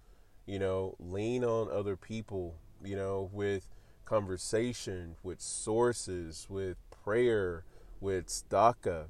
you 0.48 0.58
know, 0.58 0.96
lean 0.98 1.44
on 1.44 1.70
other 1.70 1.94
people, 1.94 2.54
you 2.82 2.96
know, 2.96 3.28
with 3.32 3.68
conversation, 4.06 5.14
with 5.22 5.42
sources, 5.42 6.46
with 6.48 6.78
prayer, 6.90 7.64
with 8.00 8.28
tzedakah. 8.28 9.08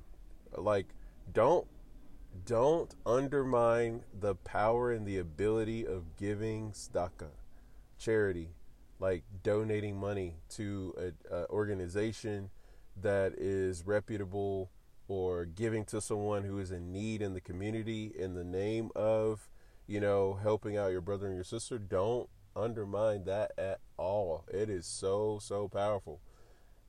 Like, 0.57 0.89
don't 1.33 1.67
don't 2.45 2.95
undermine 3.07 4.03
the 4.19 4.35
power 4.35 4.93
and 4.93 5.07
the 5.07 5.19
ability 5.19 5.87
of 5.87 6.17
giving 6.17 6.73
tzedakah, 6.73 7.31
charity, 7.99 8.51
like 8.99 9.23
donating 9.43 9.97
money 9.97 10.35
to 10.49 10.93
an 10.99 11.47
organization 11.51 12.51
that 13.01 13.33
is 13.39 13.87
reputable 13.87 14.71
or 15.07 15.45
giving 15.45 15.85
to 15.85 16.01
someone 16.01 16.43
who 16.43 16.59
is 16.59 16.73
in 16.73 16.93
need 16.93 17.23
in 17.23 17.33
the 17.33 17.41
community 17.41 18.13
in 18.19 18.35
the 18.35 18.45
name 18.45 18.91
of 18.97 19.49
you 19.89 20.01
know, 20.01 20.39
helping 20.43 20.77
out 20.77 20.93
your 20.93 21.01
brother 21.01 21.27
and 21.27 21.35
your 21.35 21.43
sister, 21.43 21.79
don't 21.79 22.29
undermine 22.55 23.25
that 23.25 23.53
at 23.57 23.81
all. 23.97 24.45
It 24.53 24.69
is 24.69 24.87
so, 24.87 25.39
so 25.41 25.67
powerful. 25.67 26.21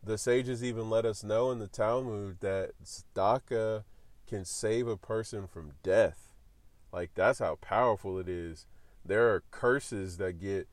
The 0.03 0.17
sages 0.17 0.63
even 0.63 0.89
let 0.89 1.05
us 1.05 1.23
know 1.23 1.49
in 1.51 1.59
the 1.59 1.67
Talmud 1.67 2.41
that 2.41 2.71
tzedakah 2.83 3.83
can 4.27 4.45
save 4.45 4.87
a 4.87 4.97
person 4.97 5.47
from 5.47 5.71
death. 5.81 6.33
Like, 6.91 7.11
that's 7.15 7.39
how 7.39 7.55
powerful 7.55 8.19
it 8.19 8.27
is. 8.27 8.65
There 9.05 9.33
are 9.33 9.43
curses 9.49 10.17
that 10.17 10.39
get 10.39 10.67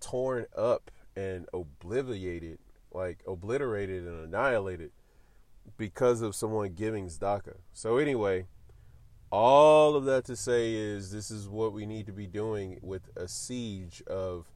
torn 0.00 0.46
up 0.56 0.90
and 1.16 1.46
obliterated, 1.52 2.58
like 2.92 3.22
obliterated 3.26 4.04
and 4.04 4.24
annihilated 4.26 4.90
because 5.76 6.22
of 6.22 6.34
someone 6.34 6.74
giving 6.74 7.06
tzedakah. 7.06 7.58
So, 7.72 7.98
anyway, 7.98 8.46
all 9.30 9.94
of 9.94 10.04
that 10.06 10.24
to 10.26 10.36
say 10.36 10.74
is 10.74 11.10
this 11.10 11.30
is 11.30 11.48
what 11.48 11.72
we 11.72 11.86
need 11.86 12.06
to 12.06 12.12
be 12.12 12.26
doing 12.26 12.78
with 12.82 13.10
a 13.16 13.28
siege 13.28 14.02
of 14.06 14.50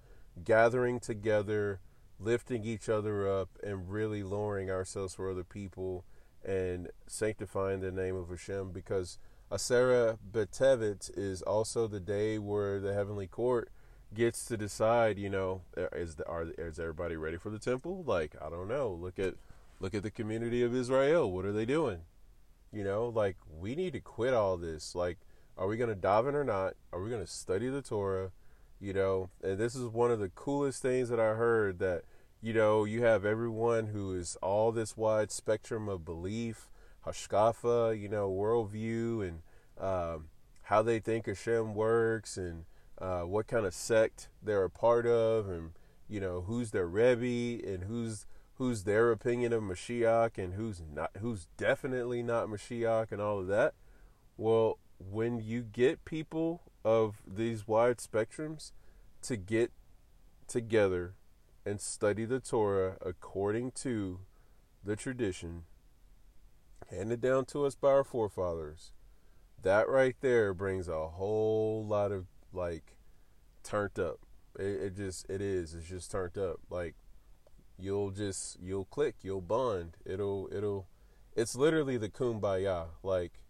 gathering 0.45 0.99
together, 0.99 1.81
lifting 2.19 2.65
each 2.65 2.89
other 2.89 3.29
up, 3.29 3.51
and 3.63 3.91
really 3.91 4.23
lowering 4.23 4.71
ourselves 4.71 5.15
for 5.15 5.31
other 5.31 5.45
people 5.45 6.05
and 6.45 6.89
sanctifying 7.07 7.81
the 7.81 7.93
name 7.93 8.17
of 8.17 8.29
Hashem 8.29 8.73
because 8.73 9.19
Asara 9.51 10.19
B'Tevet 10.33 11.11
is 11.17 11.43
also 11.43 11.87
the 11.87 12.01
day 12.01 12.39
where 12.39 12.81
the 12.81 12.95
heavenly 12.95 13.27
court 13.27 13.71
gets 14.15 14.45
to 14.47 14.57
decide, 14.57 15.19
you 15.19 15.29
know, 15.29 15.63
is 15.77 16.17
the, 16.17 16.27
are 16.27 16.47
is 16.59 16.79
everybody 16.79 17.17
ready 17.17 17.37
for 17.37 17.51
the 17.51 17.59
temple? 17.59 18.03
Like, 18.07 18.35
I 18.43 18.49
don't 18.49 18.69
know. 18.69 18.91
Look 18.91 19.19
at 19.19 19.35
look 19.79 19.95
at 19.95 20.03
the 20.03 20.11
community 20.11 20.63
of 20.63 20.75
Israel. 20.75 21.31
What 21.31 21.45
are 21.45 21.53
they 21.53 21.67
doing? 21.67 22.01
You 22.73 22.85
know, 22.85 23.09
like 23.09 23.37
we 23.61 23.75
need 23.75 23.93
to 23.93 24.01
quit 24.01 24.35
all 24.35 24.57
this. 24.57 24.95
Like, 24.95 25.19
are 25.59 25.67
we 25.67 25.77
going 25.77 25.91
to 25.91 25.97
daven 25.97 26.35
or 26.35 26.45
not? 26.45 26.75
Are 26.93 27.03
we 27.03 27.11
going 27.11 27.25
to 27.25 27.31
study 27.31 27.69
the 27.69 27.83
Torah? 27.83 28.31
You 28.81 28.93
know, 28.93 29.31
and 29.43 29.59
this 29.59 29.75
is 29.75 29.87
one 29.87 30.11
of 30.11 30.19
the 30.19 30.31
coolest 30.31 30.83
things 30.83 31.09
that 31.09 31.21
I 31.21 31.35
heard 31.35 31.79
that, 31.79 32.03
you 32.41 32.53
know, 32.53 32.85
you 32.85 33.05
have 33.05 33.25
everyone 33.25 33.89
who 33.89 34.13
is 34.15 34.37
all 34.43 34.73
this 34.73 34.97
wide 34.97 35.31
spectrum 35.31 35.89
of 35.89 36.05
belief, 36.05 36.69
hashkafa, 37.07 38.01
you 38.01 38.09
know, 38.09 38.29
worldview, 38.31 39.29
and 39.29 39.43
um, 39.79 40.29
how 40.63 40.83
they 40.83 40.99
think 40.99 41.27
Hashem 41.27 41.75
works, 41.75 42.37
and 42.37 42.65
uh, 42.99 43.21
what 43.21 43.47
kind 43.47 43.67
of 43.67 43.75
sect 43.75 44.29
they're 44.43 44.65
a 44.65 44.71
part 44.71 45.07
of, 45.07 45.49
and 45.49 45.71
you 46.09 46.21
know 46.21 46.43
who's 46.43 46.71
their 46.71 46.87
rebbe, 46.87 47.65
and 47.65 47.85
who's 47.85 48.27
who's 48.57 48.85
their 48.85 49.11
opinion 49.11 49.53
of 49.53 49.63
Mashiach 49.63 50.39
and 50.39 50.55
who's 50.55 50.83
not 50.95 51.11
who's 51.21 51.49
definitely 51.57 52.23
not 52.23 52.49
Mashiach 52.49 53.11
and 53.11 53.21
all 53.21 53.39
of 53.39 53.47
that. 53.49 53.75
Well, 54.37 54.79
when 54.99 55.41
you 55.41 55.63
get 55.63 56.05
people 56.05 56.63
of 56.85 57.23
these 57.27 57.67
wide 57.67 57.99
spectrums 57.99 58.73
to 59.23 59.37
get 59.37 59.73
together 60.47 61.15
and 61.65 61.81
study 61.81 62.25
the 62.25 62.41
Torah 62.41 62.97
according 63.01 63.73
to 63.73 64.21
the 64.85 64.97
tradition 64.97 65.63
handed 66.91 67.21
down 67.21 67.45
to 67.47 67.65
us 67.65 67.75
by 67.75 67.89
our 67.89 68.05
forefathers, 68.05 68.93
that 69.63 69.89
right 69.89 70.17
there 70.21 70.53
brings 70.53 70.89
a 70.89 71.09
whole 71.09 71.85
lot 71.87 72.13
of 72.13 72.27
like 72.53 72.97
turned 73.63 73.99
up. 73.99 74.21
It, 74.59 74.65
it 74.65 74.97
just 74.97 75.29
it 75.31 75.41
is. 75.41 75.75
It's 75.75 75.89
just 75.89 76.11
turned 76.11 76.37
up. 76.37 76.61
Like 76.69 76.95
you'll 77.83 78.11
just 78.11 78.59
you'll 78.61 78.85
click, 78.85 79.17
you'll 79.23 79.41
bond. 79.41 79.97
It'll 80.07 80.49
it'll 80.53 80.87
it's 81.35 81.57
literally 81.57 81.97
the 81.97 82.09
kumbaya, 82.09 82.87
like 83.03 83.41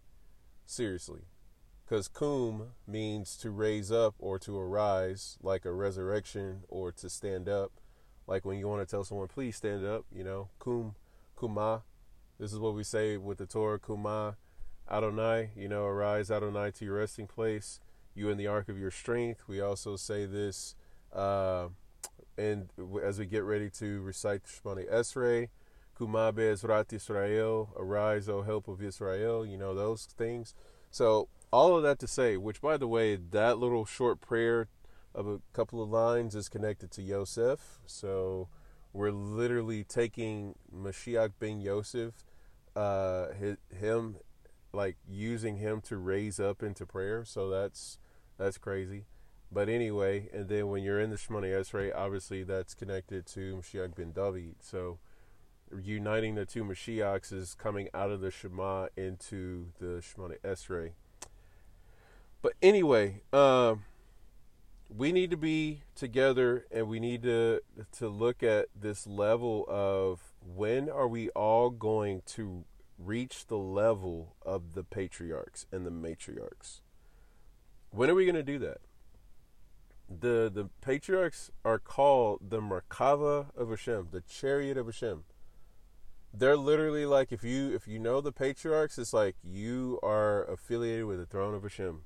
seriously. 0.65 1.23
Cuz 1.87 2.09
kum 2.09 2.71
means 2.87 3.37
to 3.37 3.51
raise 3.51 3.93
up 3.93 4.15
or 4.19 4.39
to 4.39 4.59
arise, 4.59 5.37
like 5.43 5.67
a 5.67 5.73
resurrection 5.73 6.63
or 6.69 6.91
to 6.93 7.11
stand 7.11 7.49
up. 7.49 7.73
Like 8.27 8.45
when 8.45 8.59
you 8.59 8.67
want 8.69 8.87
to 8.87 8.91
tell 8.91 9.05
someone, 9.05 9.29
please 9.29 9.57
stand 9.57 9.85
up, 9.85 10.07
you 10.11 10.25
know, 10.25 10.49
kum, 10.59 10.95
kuma. 11.39 11.83
This 12.39 12.53
is 12.53 12.59
what 12.59 12.75
we 12.75 12.85
say 12.85 13.19
with 13.19 13.39
the 13.39 13.47
Torah, 13.47 13.79
kuma, 13.79 14.37
Adonai, 14.91 15.51
you 15.55 15.69
know, 15.69 15.85
arise 15.85 16.31
Adonai 16.31 16.71
to 16.73 16.85
your 16.85 16.97
resting 16.97 17.27
place, 17.27 17.81
you 18.15 18.31
in 18.31 18.39
the 18.39 18.47
ark 18.47 18.69
of 18.69 18.79
your 18.79 18.91
strength. 18.91 19.43
We 19.47 19.61
also 19.61 19.97
say 19.97 20.25
this 20.25 20.75
uh, 21.13 21.69
and 22.37 22.69
as 23.03 23.19
we 23.19 23.27
get 23.27 23.45
ready 23.45 23.71
to 23.71 24.01
recite 24.01 24.43
Shemone 24.45 24.91
Esrei, 24.91 25.49
Kumabe 25.99 26.53
Ezrat 26.53 26.93
Israel, 26.93 27.71
Arise, 27.77 28.29
O 28.29 28.43
Help 28.43 28.69
of 28.69 28.83
Israel, 28.83 29.45
you 29.45 29.57
know, 29.57 29.75
those 29.75 30.07
things. 30.07 30.55
So, 30.91 31.29
all 31.53 31.77
of 31.77 31.83
that 31.83 31.99
to 32.01 32.07
say, 32.07 32.37
which 32.37 32.61
by 32.61 32.77
the 32.77 32.89
way, 32.89 33.17
that 33.17 33.59
little 33.59 33.85
short 33.85 34.21
prayer 34.21 34.69
of 35.15 35.29
a 35.29 35.41
couple 35.53 35.83
of 35.83 35.91
lines 35.91 36.35
is 36.35 36.49
connected 36.49 36.91
to 36.93 37.03
Yosef. 37.03 37.81
So, 37.87 38.49
we're 38.93 39.11
literally 39.11 39.85
taking 39.85 40.55
Mashiach 40.75 41.33
ben 41.39 41.61
Yosef, 41.61 42.25
uh, 42.75 43.27
him, 43.79 44.17
like 44.73 44.97
using 45.07 45.59
him 45.59 45.83
to 45.83 45.99
raise 45.99 46.41
up 46.41 46.63
into 46.63 46.87
prayer. 46.87 47.25
So, 47.25 47.51
that's 47.51 47.99
that's 48.39 48.59
crazy. 48.59 49.05
But 49.53 49.69
anyway, 49.69 50.31
and 50.33 50.49
then 50.49 50.69
when 50.69 50.83
you're 50.83 51.01
in 51.01 51.11
the 51.11 51.17
Shemone 51.17 51.45
Esrei, 51.45 51.95
obviously 51.95 52.43
that's 52.43 52.73
connected 52.73 53.27
to 53.27 53.57
Mashiach 53.57 53.95
ben 53.95 54.13
David. 54.13 54.57
So 54.61 54.99
uniting 55.81 56.35
the 56.37 56.47
two 56.47 56.65
Mashiachs 56.65 57.33
is 57.33 57.55
coming 57.55 57.89
out 57.93 58.11
of 58.11 58.21
the 58.21 58.31
Shema 58.31 58.89
into 58.97 59.67
the 59.79 60.03
Shemona 60.03 60.39
Esrei. 60.43 60.93
But 62.41 62.55
anyway, 62.63 63.23
um, 63.33 63.85
we 64.89 65.13
need 65.13 65.31
to 65.31 65.37
be 65.37 65.83
together 65.95 66.67
and 66.71 66.89
we 66.89 66.99
need 66.99 67.23
to 67.23 67.61
to 67.99 68.09
look 68.09 68.43
at 68.43 68.69
this 68.79 69.07
level 69.07 69.67
of 69.69 70.33
when 70.41 70.89
are 70.89 71.09
we 71.09 71.29
all 71.31 71.71
going 71.71 72.23
to 72.27 72.65
reach 72.99 73.47
the 73.47 73.59
level 73.59 74.35
of 74.45 74.75
the 74.75 74.83
patriarchs 74.83 75.67
and 75.73 75.87
the 75.87 75.91
matriarchs. 75.91 76.81
When 77.91 78.09
are 78.09 78.15
we 78.15 78.25
going 78.25 78.35
to 78.37 78.43
do 78.43 78.59
that? 78.61 78.81
The 80.09 80.51
the 80.53 80.69
patriarchs 80.81 81.51
are 81.65 81.79
called 81.79 82.51
the 82.51 82.61
Merkava 82.61 83.47
of 83.57 83.71
Hashem, 83.71 84.09
the 84.11 84.21
chariot 84.21 84.77
of 84.77 84.87
Hashem. 84.87 85.25
They're 86.35 86.57
literally 86.57 87.07
like 87.07 87.33
if 87.33 87.45
you 87.45 87.75
if 87.75 87.87
you 87.87 87.99
know 87.99 88.21
the 88.21 88.33
patriarchs, 88.33 88.99
it's 88.99 89.13
like 89.13 89.37
you 89.43 89.99
are 90.03 90.45
affiliated 90.45 91.07
with 91.07 91.19
the 91.19 91.27
throne 91.27 91.55
of 91.55 91.63
Hashem. 91.63 92.03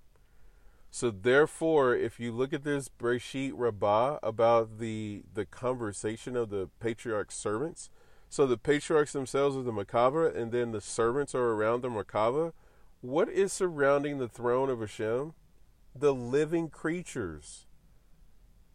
So 0.90 1.10
therefore, 1.10 1.94
if 1.94 2.18
you 2.18 2.32
look 2.32 2.52
at 2.52 2.64
this 2.64 2.88
Breshit 2.88 3.52
Rabbah 3.54 4.18
about 4.22 4.78
the 4.78 5.24
the 5.32 5.44
conversation 5.44 6.36
of 6.36 6.50
the 6.50 6.70
patriarch 6.80 7.30
servants, 7.30 7.90
so 8.28 8.46
the 8.46 8.56
patriarchs 8.56 9.12
themselves 9.12 9.56
are 9.56 9.62
the 9.62 9.72
Merkava, 9.72 10.34
and 10.34 10.52
then 10.52 10.72
the 10.72 10.80
servants 10.80 11.34
are 11.34 11.52
around 11.52 11.82
the 11.82 11.88
Merkava. 11.88 12.52
What 13.00 13.28
is 13.28 13.52
surrounding 13.52 14.18
the 14.18 14.28
throne 14.28 14.70
of 14.70 14.80
Hashem? 14.80 15.34
The 15.94 16.14
living 16.14 16.68
creatures. 16.68 17.65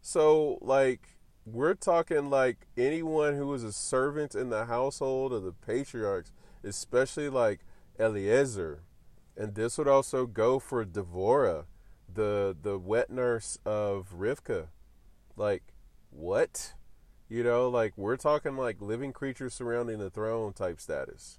So, 0.02 0.58
like, 0.60 1.16
we're 1.46 1.74
talking 1.74 2.28
like 2.28 2.66
anyone 2.76 3.36
who 3.36 3.46
was 3.46 3.62
a 3.62 3.72
servant 3.72 4.34
in 4.34 4.50
the 4.50 4.66
household 4.66 5.32
of 5.32 5.44
the 5.44 5.52
patriarchs, 5.52 6.32
especially 6.64 7.28
like 7.28 7.60
Eliezer. 7.98 8.82
And 9.36 9.54
this 9.54 9.78
would 9.78 9.88
also 9.88 10.26
go 10.26 10.58
for 10.58 10.84
Devorah, 10.84 11.64
the 12.12 12.54
the 12.60 12.78
wet 12.78 13.10
nurse 13.10 13.58
of 13.64 14.08
Rivka. 14.12 14.66
Like, 15.36 15.62
what? 16.10 16.74
You 17.28 17.44
know, 17.44 17.68
like 17.68 17.96
we're 17.96 18.16
talking 18.16 18.56
like 18.56 18.82
living 18.82 19.12
creatures 19.12 19.54
surrounding 19.54 19.98
the 19.98 20.10
throne 20.10 20.52
type 20.52 20.80
status. 20.80 21.38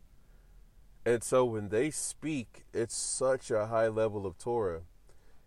And 1.05 1.21
so 1.21 1.43
when 1.43 1.67
they 1.67 1.91
speak, 1.91 2.63
it's 2.73 2.95
such 2.95 3.51
a 3.51 3.67
high 3.67 3.89
level 3.89 4.25
of 4.25 4.37
Torah. 4.37 4.83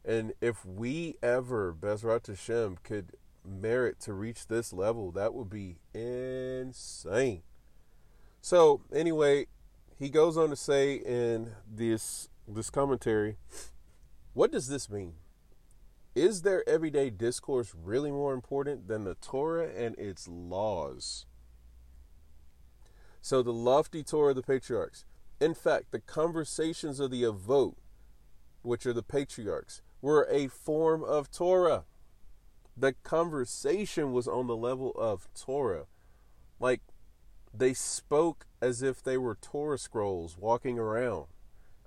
And 0.06 0.34
if 0.40 0.64
we 0.64 1.16
ever, 1.20 1.74
Bezrat 1.74 2.28
Hashem, 2.28 2.78
could 2.84 3.16
merit 3.44 3.98
to 4.00 4.12
reach 4.12 4.46
this 4.46 4.72
level, 4.72 5.10
that 5.12 5.34
would 5.34 5.50
be 5.50 5.78
insane. 5.92 7.42
So 8.40 8.82
anyway, 8.92 9.46
he 9.98 10.08
goes 10.08 10.36
on 10.36 10.50
to 10.50 10.56
say 10.56 10.94
in 10.94 11.50
this 11.68 12.28
this 12.46 12.70
commentary, 12.70 13.38
what 14.32 14.52
does 14.52 14.68
this 14.68 14.88
mean? 14.88 15.14
Is 16.14 16.42
their 16.42 16.66
everyday 16.68 17.10
discourse 17.10 17.74
really 17.74 18.10
more 18.10 18.32
important 18.32 18.86
than 18.86 19.04
the 19.04 19.16
Torah 19.16 19.68
and 19.68 19.98
its 19.98 20.28
laws? 20.28 21.26
So, 23.20 23.42
the 23.42 23.52
lofty 23.52 24.04
Torah 24.04 24.30
of 24.30 24.36
the 24.36 24.42
patriarchs. 24.42 25.04
In 25.40 25.52
fact, 25.52 25.90
the 25.90 26.00
conversations 26.00 27.00
of 27.00 27.10
the 27.10 27.24
Avot, 27.24 27.74
which 28.62 28.86
are 28.86 28.92
the 28.92 29.02
patriarchs, 29.02 29.82
were 30.00 30.26
a 30.30 30.48
form 30.48 31.02
of 31.02 31.30
Torah. 31.30 31.84
The 32.76 32.92
conversation 33.02 34.12
was 34.12 34.28
on 34.28 34.46
the 34.46 34.56
level 34.56 34.92
of 34.92 35.28
Torah. 35.34 35.86
Like, 36.60 36.82
they 37.52 37.72
spoke 37.72 38.46
as 38.60 38.82
if 38.82 39.02
they 39.02 39.16
were 39.16 39.34
Torah 39.34 39.78
scrolls 39.78 40.36
walking 40.38 40.78
around. 40.78 41.26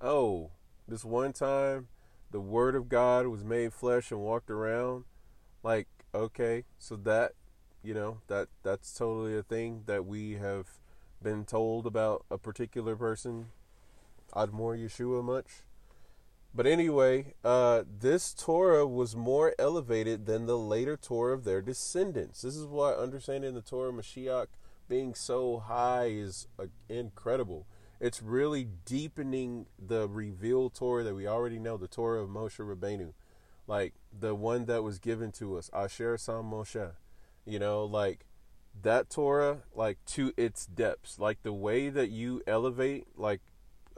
Oh, 0.02 0.52
this 0.88 1.06
one 1.06 1.34
time 1.34 1.88
the 2.32 2.40
word 2.40 2.76
of 2.76 2.90
God 2.90 3.28
was 3.28 3.44
made 3.44 3.74
flesh 3.74 4.12
and 4.12 4.22
walked 4.22 4.50
around, 4.50 5.06
like 5.64 5.88
okay, 6.14 6.64
so 6.78 6.96
that 6.96 7.34
you 7.84 7.94
know 7.94 8.22
that 8.28 8.48
that's 8.64 8.94
totally 8.94 9.38
a 9.38 9.44
thing 9.44 9.84
that 9.86 10.06
we 10.06 10.34
have 10.34 10.80
been 11.22 11.46
told 11.46 11.86
about 11.86 12.26
a 12.32 12.38
particular 12.38 12.96
person, 12.96 13.48
Admor 14.34 14.78
Yeshua 14.78 15.24
much. 15.24 15.64
But 16.54 16.66
anyway, 16.66 17.34
uh, 17.44 17.84
this 18.00 18.34
Torah 18.34 18.88
was 18.88 19.16
more 19.16 19.54
elevated 19.60 20.26
than 20.26 20.46
the 20.46 20.58
later 20.58 20.98
Torah 20.98 21.34
of 21.34 21.44
their 21.44 21.62
descendants. 21.62 22.42
This 22.42 22.56
is 22.56 22.66
why 22.66 22.92
understanding 22.94 23.54
the 23.54 23.62
Torah 23.62 23.92
Mashiach 23.92 24.48
being 24.88 25.14
so 25.14 25.60
high 25.60 26.06
is 26.06 26.48
uh, 26.58 26.66
incredible 26.90 27.68
it's 28.00 28.22
really 28.22 28.68
deepening 28.86 29.66
the 29.78 30.08
revealed 30.08 30.74
Torah 30.74 31.04
that 31.04 31.16
we 31.16 31.28
already 31.28 31.60
know, 31.60 31.78
the 31.78 31.88
Torah 31.88 32.24
of 32.24 32.30
Moshe 32.30 32.60
Rabbeinu, 32.60 33.14
like 33.68 33.94
the 34.18 34.34
one 34.34 34.66
that 34.66 34.84
was 34.84 35.00
given 35.00 35.32
to 35.34 35.58
us, 35.58 35.70
Asher 35.74 36.18
Sam 36.18 36.46
Moshe. 36.46 36.94
You 37.46 37.60
know, 37.60 37.84
like 37.84 38.26
that 38.82 39.10
Torah, 39.10 39.60
like 39.76 39.98
to 40.08 40.34
its 40.38 40.66
depths, 40.66 41.20
like 41.20 41.42
the 41.44 41.54
way 41.54 41.90
that 41.90 42.10
you 42.10 42.42
elevate, 42.48 43.08
like 43.18 43.42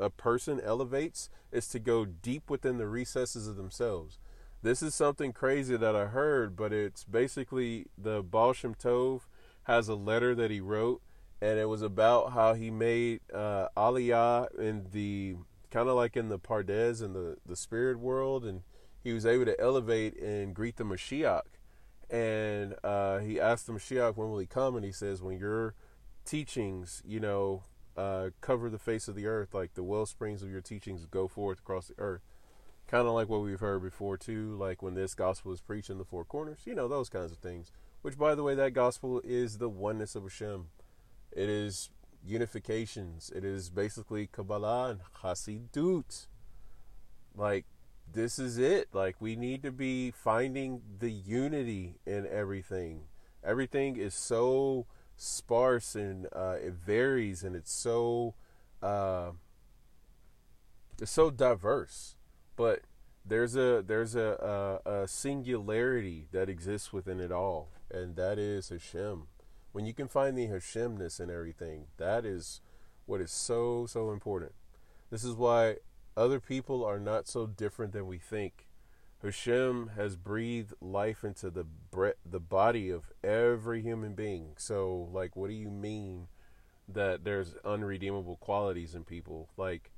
a 0.01 0.09
person 0.09 0.59
elevates, 0.59 1.29
is 1.51 1.67
to 1.69 1.79
go 1.79 2.05
deep 2.05 2.49
within 2.49 2.77
the 2.77 2.87
recesses 2.87 3.47
of 3.47 3.55
themselves. 3.55 4.19
This 4.61 4.81
is 4.81 4.93
something 4.93 5.31
crazy 5.31 5.77
that 5.77 5.95
I 5.95 6.05
heard, 6.05 6.55
but 6.55 6.73
it's 6.73 7.03
basically 7.03 7.87
the 7.97 8.21
Baal 8.21 8.53
Shem 8.53 8.75
Tov 8.75 9.21
has 9.63 9.87
a 9.87 9.95
letter 9.95 10.35
that 10.35 10.51
he 10.51 10.59
wrote 10.59 11.01
and 11.41 11.57
it 11.57 11.67
was 11.67 11.81
about 11.81 12.33
how 12.33 12.53
he 12.53 12.69
made 12.69 13.21
uh, 13.33 13.67
Aliyah 13.75 14.57
in 14.59 14.87
the 14.91 15.35
kind 15.71 15.89
of 15.89 15.95
like 15.95 16.15
in 16.15 16.29
the 16.29 16.37
Pardes 16.37 17.01
and 17.01 17.15
the 17.15 17.37
the 17.45 17.55
spirit 17.55 17.99
world, 17.99 18.45
and 18.45 18.61
he 19.03 19.11
was 19.11 19.25
able 19.25 19.45
to 19.45 19.59
elevate 19.59 20.15
and 20.17 20.53
greet 20.53 20.77
the 20.77 20.83
Mashiach. 20.83 21.41
And 22.09 22.75
uh, 22.83 23.19
he 23.19 23.39
asked 23.39 23.65
the 23.65 23.73
Mashiach, 23.73 24.15
"When 24.15 24.29
will 24.29 24.37
he 24.37 24.45
come?" 24.45 24.75
And 24.75 24.85
he 24.85 24.91
says, 24.91 25.21
"When 25.21 25.39
your 25.39 25.73
teachings, 26.23 27.01
you 27.03 27.19
know, 27.19 27.63
uh, 27.97 28.29
cover 28.41 28.69
the 28.69 28.79
face 28.79 29.07
of 29.07 29.15
the 29.15 29.27
earth, 29.27 29.53
like 29.53 29.73
the 29.73 29.83
well 29.83 30.05
springs 30.05 30.43
of 30.43 30.49
your 30.49 30.61
teachings 30.61 31.05
go 31.05 31.27
forth 31.27 31.59
across 31.59 31.87
the 31.87 31.95
earth." 31.97 32.21
Kind 32.87 33.07
of 33.07 33.13
like 33.13 33.29
what 33.29 33.41
we've 33.41 33.59
heard 33.59 33.83
before 33.83 34.17
too, 34.17 34.55
like 34.57 34.81
when 34.81 34.95
this 34.95 35.13
gospel 35.13 35.53
is 35.53 35.61
preached 35.61 35.89
in 35.89 35.97
the 35.97 36.03
four 36.03 36.25
corners, 36.25 36.61
you 36.65 36.75
know, 36.75 36.87
those 36.87 37.09
kinds 37.09 37.31
of 37.31 37.37
things. 37.37 37.71
Which, 38.01 38.17
by 38.17 38.35
the 38.35 38.43
way, 38.43 38.55
that 38.55 38.73
gospel 38.73 39.21
is 39.23 39.59
the 39.59 39.69
oneness 39.69 40.15
of 40.15 40.23
Hashem 40.23 40.67
it 41.31 41.49
is 41.49 41.89
unifications. 42.27 43.33
It 43.35 43.43
is 43.43 43.69
basically 43.69 44.27
Kabbalah 44.27 44.91
and 44.91 44.99
Hasidut. 45.23 46.27
Like, 47.35 47.65
this 48.11 48.37
is 48.37 48.57
it. 48.57 48.89
Like, 48.93 49.15
we 49.19 49.35
need 49.35 49.63
to 49.63 49.71
be 49.71 50.11
finding 50.11 50.81
the 50.99 51.11
unity 51.11 51.95
in 52.05 52.27
everything. 52.27 53.03
Everything 53.43 53.95
is 53.95 54.13
so 54.13 54.85
sparse 55.21 55.95
and 55.95 56.27
uh, 56.33 56.55
it 56.61 56.73
varies 56.73 57.43
and 57.43 57.55
it's 57.55 57.71
so 57.71 58.33
uh, 58.81 59.31
it's 61.01 61.11
so 61.11 61.29
diverse. 61.29 62.15
But 62.55 62.81
there's 63.25 63.55
a 63.55 63.83
there's 63.85 64.15
a, 64.15 64.79
a, 64.85 65.03
a 65.03 65.07
singularity 65.07 66.27
that 66.31 66.49
exists 66.49 66.91
within 66.91 67.19
it 67.19 67.31
all, 67.31 67.69
and 67.91 68.15
that 68.15 68.37
is 68.37 68.69
Hashem 68.69 69.27
when 69.71 69.85
you 69.85 69.93
can 69.93 70.07
find 70.07 70.37
the 70.37 70.47
Hashemness 70.47 71.19
in 71.19 71.29
everything, 71.29 71.87
that 71.97 72.25
is 72.25 72.61
what 73.05 73.21
is 73.21 73.31
so, 73.31 73.85
so 73.85 74.11
important. 74.11 74.53
This 75.09 75.23
is 75.23 75.35
why 75.35 75.77
other 76.15 76.39
people 76.39 76.83
are 76.83 76.99
not 76.99 77.27
so 77.27 77.45
different 77.45 77.93
than 77.93 78.07
we 78.07 78.17
think. 78.17 78.67
Hashem 79.23 79.91
has 79.95 80.15
breathed 80.15 80.73
life 80.81 81.23
into 81.23 81.49
the 81.49 81.63
bre- 81.63 82.19
the 82.25 82.39
body 82.39 82.89
of 82.89 83.11
every 83.23 83.81
human 83.81 84.15
being. 84.15 84.53
So, 84.57 85.09
like, 85.11 85.35
what 85.35 85.49
do 85.49 85.53
you 85.53 85.69
mean 85.69 86.27
that 86.87 87.23
there's 87.23 87.55
unredeemable 87.63 88.37
qualities 88.37 88.95
in 88.95 89.03
people? 89.03 89.49
Like, 89.57 89.91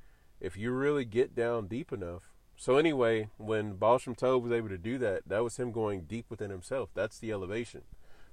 if 0.44 0.58
you 0.58 0.72
really 0.72 1.06
get 1.06 1.36
down 1.36 1.68
deep 1.68 1.94
enough. 1.94 2.24
So 2.56 2.78
anyway, 2.78 3.30
when 3.38 3.76
Baal 3.76 3.98
Tov 3.98 4.42
was 4.42 4.52
able 4.52 4.70
to 4.70 4.78
do 4.78 4.98
that, 5.00 5.28
that 5.28 5.44
was 5.44 5.58
him 5.58 5.72
going 5.72 6.02
deep 6.02 6.26
within 6.30 6.52
himself. 6.52 6.90
That's 6.94 7.18
the 7.18 7.32
elevation. 7.32 7.82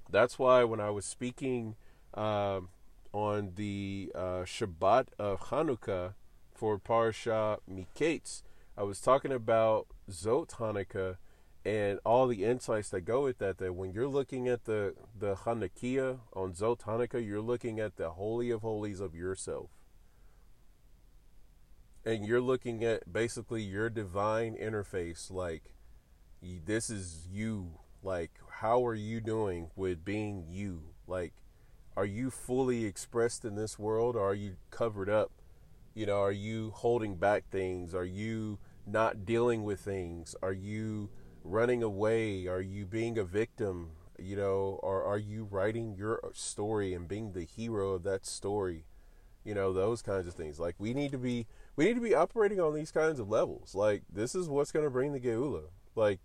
That's 0.09 0.37
why 0.37 0.63
when 0.65 0.79
I 0.79 0.89
was 0.89 1.05
speaking 1.05 1.75
uh, 2.13 2.59
on 3.13 3.53
the 3.55 4.11
uh, 4.13 4.43
Shabbat 4.43 5.07
of 5.17 5.39
Hanukkah 5.39 6.13
for 6.53 6.77
Parsha 6.77 7.59
Miketz, 7.69 8.43
I 8.77 8.83
was 8.83 8.99
talking 8.99 9.31
about 9.31 9.87
Zot 10.11 11.17
and 11.63 11.99
all 12.03 12.27
the 12.27 12.43
insights 12.43 12.89
that 12.89 13.01
go 13.01 13.23
with 13.23 13.37
that. 13.39 13.57
That 13.57 13.73
when 13.73 13.91
you're 13.91 14.07
looking 14.07 14.47
at 14.47 14.65
the 14.65 14.95
the 15.17 15.35
Hanukkah 15.35 16.19
on 16.33 16.53
Zot 16.53 17.25
you're 17.25 17.41
looking 17.41 17.79
at 17.79 17.97
the 17.97 18.11
holy 18.11 18.49
of 18.51 18.61
holies 18.61 18.99
of 18.99 19.15
yourself, 19.15 19.69
and 22.05 22.25
you're 22.25 22.41
looking 22.41 22.83
at 22.83 23.11
basically 23.11 23.61
your 23.61 23.89
divine 23.89 24.55
interface. 24.55 25.31
Like 25.31 25.73
this 26.41 26.89
is 26.89 27.27
you 27.31 27.79
like 28.03 28.31
how 28.49 28.85
are 28.85 28.95
you 28.95 29.21
doing 29.21 29.69
with 29.75 30.03
being 30.03 30.43
you 30.47 30.81
like 31.05 31.33
are 31.95 32.05
you 32.05 32.31
fully 32.31 32.85
expressed 32.85 33.43
in 33.43 33.55
this 33.55 33.77
world 33.77 34.15
or 34.15 34.29
are 34.29 34.35
you 34.35 34.55
covered 34.69 35.09
up? 35.09 35.31
You 35.93 36.05
know, 36.05 36.21
are 36.21 36.31
you 36.31 36.71
holding 36.71 37.15
back 37.15 37.49
things? 37.51 37.93
Are 37.93 38.05
you 38.05 38.59
not 38.91 39.25
dealing 39.25 39.63
with 39.63 39.79
things? 39.79 40.35
Are 40.41 40.53
you 40.53 41.09
running 41.43 41.83
away? 41.83 42.47
Are 42.47 42.61
you 42.61 42.85
being 42.85 43.17
a 43.17 43.23
victim? 43.23 43.91
You 44.19 44.35
know, 44.35 44.79
or 44.83 45.03
are 45.03 45.17
you 45.17 45.47
writing 45.49 45.95
your 45.95 46.19
story 46.33 46.93
and 46.93 47.07
being 47.07 47.31
the 47.31 47.43
hero 47.43 47.91
of 47.93 48.03
that 48.03 48.25
story? 48.25 48.85
You 49.43 49.55
know, 49.55 49.73
those 49.73 50.01
kinds 50.01 50.27
of 50.27 50.35
things. 50.35 50.59
Like 50.59 50.75
we 50.77 50.93
need 50.93 51.11
to 51.11 51.17
be 51.17 51.47
we 51.75 51.85
need 51.85 51.95
to 51.95 52.01
be 52.01 52.13
operating 52.13 52.59
on 52.59 52.75
these 52.75 52.91
kinds 52.91 53.19
of 53.19 53.29
levels. 53.29 53.73
Like 53.73 54.03
this 54.11 54.35
is 54.35 54.47
what's 54.47 54.71
going 54.71 54.85
to 54.85 54.91
bring 54.91 55.13
the 55.13 55.19
geula. 55.19 55.63
Like 55.95 56.19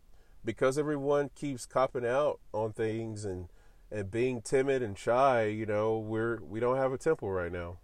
because 0.44 0.78
everyone 0.78 1.30
keeps 1.34 1.66
copping 1.66 2.06
out 2.06 2.40
on 2.52 2.72
things 2.72 3.24
and 3.24 3.48
and 3.90 4.10
being 4.10 4.42
timid 4.42 4.82
and 4.82 4.98
shy, 4.98 5.44
you 5.44 5.64
know, 5.64 5.98
we're 5.98 6.38
we 6.42 6.60
don't 6.60 6.76
have 6.76 6.92
a 6.92 6.98
temple 6.98 7.30
right 7.30 7.52
now. 7.52 7.78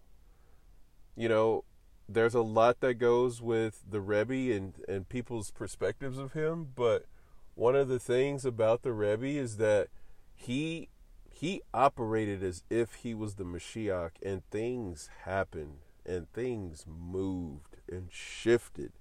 You 1.16 1.28
know, 1.28 1.64
there's 2.12 2.34
a 2.34 2.42
lot 2.42 2.80
that 2.80 2.94
goes 2.94 3.40
with 3.40 3.82
the 3.88 4.00
Rebbe 4.00 4.54
and 4.54 4.74
and 4.88 5.08
people's 5.08 5.50
perspectives 5.50 6.18
of 6.18 6.32
him, 6.32 6.68
but 6.74 7.06
one 7.54 7.76
of 7.76 7.88
the 7.88 7.98
things 7.98 8.44
about 8.44 8.82
the 8.82 8.92
Rebbe 8.92 9.26
is 9.26 9.56
that 9.58 9.88
he 10.34 10.88
he 11.30 11.62
operated 11.74 12.42
as 12.42 12.62
if 12.70 12.94
he 12.96 13.14
was 13.14 13.34
the 13.34 13.44
Mashiach 13.44 14.12
and 14.24 14.48
things 14.50 15.10
happened 15.24 15.78
and 16.04 16.30
things 16.32 16.84
moved 16.86 17.76
and 17.90 18.08
shifted. 18.10 18.92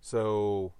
So 0.00 0.72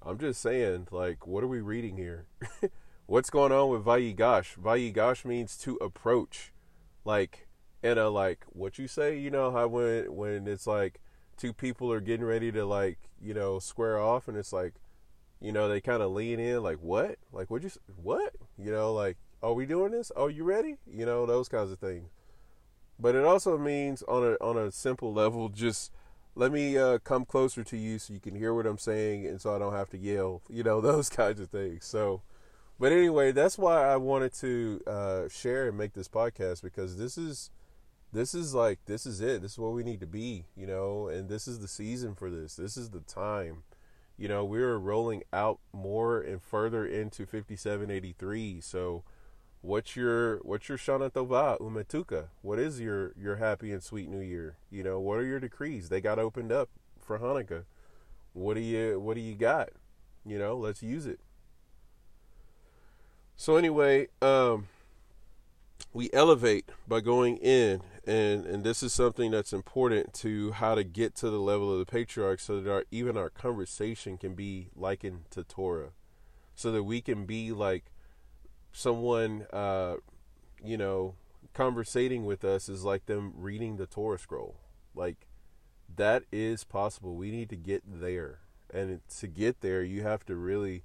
I'm 0.00 0.18
just 0.18 0.40
saying, 0.40 0.88
like, 0.90 1.26
what 1.26 1.42
are 1.42 1.48
we 1.48 1.60
reading 1.60 1.96
here? 1.96 2.26
What's 3.06 3.30
going 3.30 3.52
on 3.52 3.70
with 3.70 3.84
Vayigash? 3.84 4.56
Vayigash 4.56 5.24
means 5.24 5.56
to 5.58 5.76
approach, 5.76 6.52
like 7.04 7.48
in 7.82 7.98
a 7.98 8.08
like 8.08 8.44
what 8.48 8.78
you 8.78 8.86
say. 8.88 9.18
You 9.18 9.30
know 9.30 9.50
how 9.50 9.68
when 9.68 10.14
when 10.14 10.46
it's 10.46 10.66
like 10.66 11.00
two 11.36 11.52
people 11.52 11.92
are 11.92 12.00
getting 12.00 12.26
ready 12.26 12.52
to 12.52 12.64
like 12.64 12.98
you 13.20 13.34
know 13.34 13.58
square 13.58 13.98
off, 13.98 14.28
and 14.28 14.36
it's 14.36 14.52
like 14.52 14.74
you 15.40 15.52
know 15.52 15.68
they 15.68 15.80
kind 15.80 16.02
of 16.02 16.12
lean 16.12 16.40
in, 16.40 16.62
like 16.62 16.78
what? 16.78 17.16
Like 17.32 17.50
what 17.50 17.62
you 17.62 17.70
what? 18.02 18.34
You 18.58 18.72
know 18.72 18.92
like 18.92 19.16
are 19.42 19.54
we 19.54 19.66
doing 19.66 19.92
this? 19.92 20.10
Are 20.12 20.30
you 20.30 20.44
ready? 20.44 20.76
You 20.86 21.04
know 21.06 21.26
those 21.26 21.48
kinds 21.48 21.70
of 21.70 21.78
things. 21.78 22.10
But 22.98 23.14
it 23.16 23.24
also 23.24 23.58
means 23.58 24.02
on 24.04 24.22
a 24.22 24.44
on 24.44 24.56
a 24.56 24.70
simple 24.70 25.12
level, 25.12 25.48
just 25.48 25.92
let 26.34 26.52
me 26.52 26.78
uh, 26.78 26.98
come 26.98 27.24
closer 27.24 27.62
to 27.62 27.76
you 27.76 27.98
so 27.98 28.14
you 28.14 28.20
can 28.20 28.34
hear 28.34 28.54
what 28.54 28.66
I'm 28.66 28.78
saying 28.78 29.26
and 29.26 29.40
so 29.40 29.54
I 29.54 29.58
don't 29.58 29.74
have 29.74 29.90
to 29.90 29.98
yell, 29.98 30.42
you 30.48 30.62
know, 30.62 30.80
those 30.80 31.08
kinds 31.08 31.40
of 31.40 31.50
things. 31.50 31.84
So, 31.84 32.22
but 32.78 32.92
anyway, 32.92 33.32
that's 33.32 33.58
why 33.58 33.84
I 33.86 33.96
wanted 33.96 34.32
to 34.34 34.80
uh, 34.86 35.28
share 35.28 35.68
and 35.68 35.76
make 35.76 35.92
this 35.92 36.08
podcast 36.08 36.62
because 36.62 36.96
this 36.96 37.18
is, 37.18 37.50
this 38.12 38.34
is 38.34 38.54
like, 38.54 38.80
this 38.86 39.06
is 39.06 39.20
it. 39.20 39.42
This 39.42 39.52
is 39.52 39.58
what 39.58 39.72
we 39.72 39.82
need 39.82 40.00
to 40.00 40.06
be, 40.06 40.44
you 40.56 40.66
know, 40.66 41.08
and 41.08 41.28
this 41.28 41.48
is 41.48 41.60
the 41.60 41.68
season 41.68 42.14
for 42.14 42.30
this. 42.30 42.56
This 42.56 42.76
is 42.76 42.90
the 42.90 43.00
time. 43.00 43.62
You 44.18 44.28
know, 44.28 44.44
we're 44.44 44.76
rolling 44.76 45.22
out 45.32 45.58
more 45.72 46.20
and 46.20 46.42
further 46.42 46.86
into 46.86 47.24
5783. 47.24 48.60
So, 48.60 49.02
what's 49.62 49.96
your 49.96 50.36
what's 50.38 50.68
your 50.68 50.76
Shana 50.76 51.10
Tova 51.10 51.58
Umetuka? 51.58 52.26
What 52.42 52.58
is 52.58 52.80
your 52.80 53.14
your 53.18 53.36
happy 53.36 53.72
and 53.72 53.82
sweet 53.82 54.08
New 54.08 54.20
Year? 54.20 54.56
You 54.70 54.82
know, 54.82 55.00
what 55.00 55.18
are 55.18 55.24
your 55.24 55.40
decrees? 55.40 55.88
They 55.88 56.00
got 56.00 56.18
opened 56.18 56.52
up 56.52 56.68
for 57.00 57.18
Hanukkah. 57.18 57.64
What 58.34 58.54
do 58.54 58.60
you 58.60 59.00
what 59.00 59.14
do 59.14 59.20
you 59.20 59.34
got? 59.34 59.70
You 60.24 60.38
know, 60.38 60.56
let's 60.56 60.82
use 60.82 61.06
it. 61.06 61.18
So 63.34 63.56
anyway, 63.56 64.08
um, 64.20 64.68
we 65.92 66.10
elevate 66.12 66.68
by 66.86 67.00
going 67.00 67.38
in, 67.38 67.80
and 68.06 68.46
and 68.46 68.64
this 68.64 68.82
is 68.82 68.92
something 68.92 69.30
that's 69.30 69.52
important 69.52 70.12
to 70.14 70.52
how 70.52 70.74
to 70.74 70.84
get 70.84 71.14
to 71.16 71.30
the 71.30 71.40
level 71.40 71.72
of 71.72 71.78
the 71.78 71.86
patriarch, 71.86 72.40
so 72.40 72.60
that 72.60 72.70
our, 72.70 72.84
even 72.90 73.16
our 73.16 73.30
conversation 73.30 74.18
can 74.18 74.34
be 74.34 74.68
likened 74.74 75.30
to 75.30 75.44
Torah, 75.44 75.90
so 76.54 76.72
that 76.72 76.82
we 76.84 77.00
can 77.00 77.26
be 77.26 77.52
like 77.52 77.84
someone, 78.72 79.46
uh, 79.52 79.96
you 80.64 80.76
know, 80.76 81.14
conversating 81.52 82.24
with 82.24 82.44
us 82.44 82.68
is 82.68 82.84
like 82.84 83.06
them 83.06 83.32
reading 83.36 83.76
the 83.76 83.86
Torah 83.86 84.18
scroll. 84.18 84.56
Like 84.94 85.26
that 85.96 86.24
is 86.32 86.64
possible. 86.64 87.14
We 87.14 87.30
need 87.30 87.48
to 87.50 87.56
get 87.56 87.82
there. 87.86 88.40
And 88.72 89.00
to 89.18 89.26
get 89.26 89.60
there, 89.60 89.82
you 89.82 90.02
have 90.02 90.24
to 90.26 90.34
really 90.34 90.82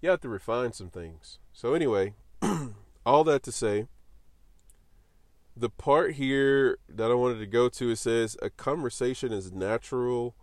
you 0.00 0.08
have 0.08 0.20
to 0.20 0.28
refine 0.28 0.72
some 0.72 0.90
things. 0.90 1.38
So 1.52 1.74
anyway, 1.74 2.14
all 3.06 3.24
that 3.24 3.42
to 3.42 3.52
say, 3.52 3.86
the 5.60 5.68
part 5.68 6.14
here 6.14 6.78
that 6.88 7.10
I 7.10 7.14
wanted 7.14 7.38
to 7.40 7.46
go 7.46 7.68
to 7.68 7.90
it 7.90 7.96
says 7.96 8.34
a 8.40 8.48
conversation 8.48 9.30
is 9.30 9.52
natural, 9.52 10.34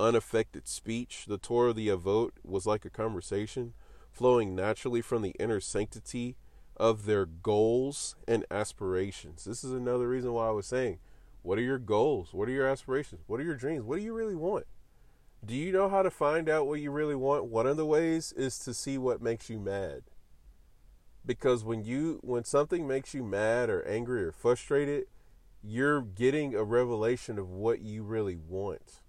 unaffected 0.00 0.66
speech. 0.66 1.26
The 1.28 1.38
Torah 1.38 1.70
of 1.70 1.76
the 1.76 1.86
Avot 1.86 2.30
was 2.42 2.66
like 2.66 2.84
a 2.84 2.90
conversation 2.90 3.74
flowing 4.10 4.56
naturally 4.56 5.00
from 5.00 5.22
the 5.22 5.34
inner 5.38 5.60
sanctity 5.60 6.36
of 6.76 7.06
their 7.06 7.24
goals 7.24 8.16
and 8.26 8.44
aspirations. 8.50 9.44
This 9.44 9.62
is 9.62 9.70
another 9.70 10.08
reason 10.08 10.32
why 10.32 10.48
I 10.48 10.50
was 10.52 10.66
saying, 10.66 10.98
what 11.42 11.56
are 11.56 11.62
your 11.62 11.78
goals? 11.78 12.34
What 12.34 12.48
are 12.48 12.52
your 12.52 12.66
aspirations? 12.66 13.22
What 13.28 13.38
are 13.38 13.44
your 13.44 13.54
dreams? 13.54 13.84
What 13.84 13.98
do 13.98 14.02
you 14.02 14.12
really 14.12 14.34
want? 14.34 14.66
Do 15.46 15.54
you 15.54 15.70
know 15.70 15.88
how 15.88 16.02
to 16.02 16.10
find 16.10 16.48
out 16.48 16.66
what 16.66 16.80
you 16.80 16.90
really 16.90 17.14
want? 17.14 17.44
One 17.44 17.68
of 17.68 17.76
the 17.76 17.86
ways 17.86 18.32
is 18.32 18.58
to 18.60 18.74
see 18.74 18.98
what 18.98 19.22
makes 19.22 19.48
you 19.48 19.60
mad. 19.60 20.02
Because 21.26 21.64
when 21.64 21.84
you 21.84 22.20
when 22.22 22.44
something 22.44 22.86
makes 22.86 23.14
you 23.14 23.22
mad 23.22 23.70
or 23.70 23.86
angry 23.86 24.24
or 24.24 24.32
frustrated, 24.32 25.04
you're 25.62 26.02
getting 26.02 26.54
a 26.54 26.62
revelation 26.62 27.38
of 27.38 27.48
what 27.48 27.80
you 27.80 28.02
really 28.02 28.36
want. 28.36 29.02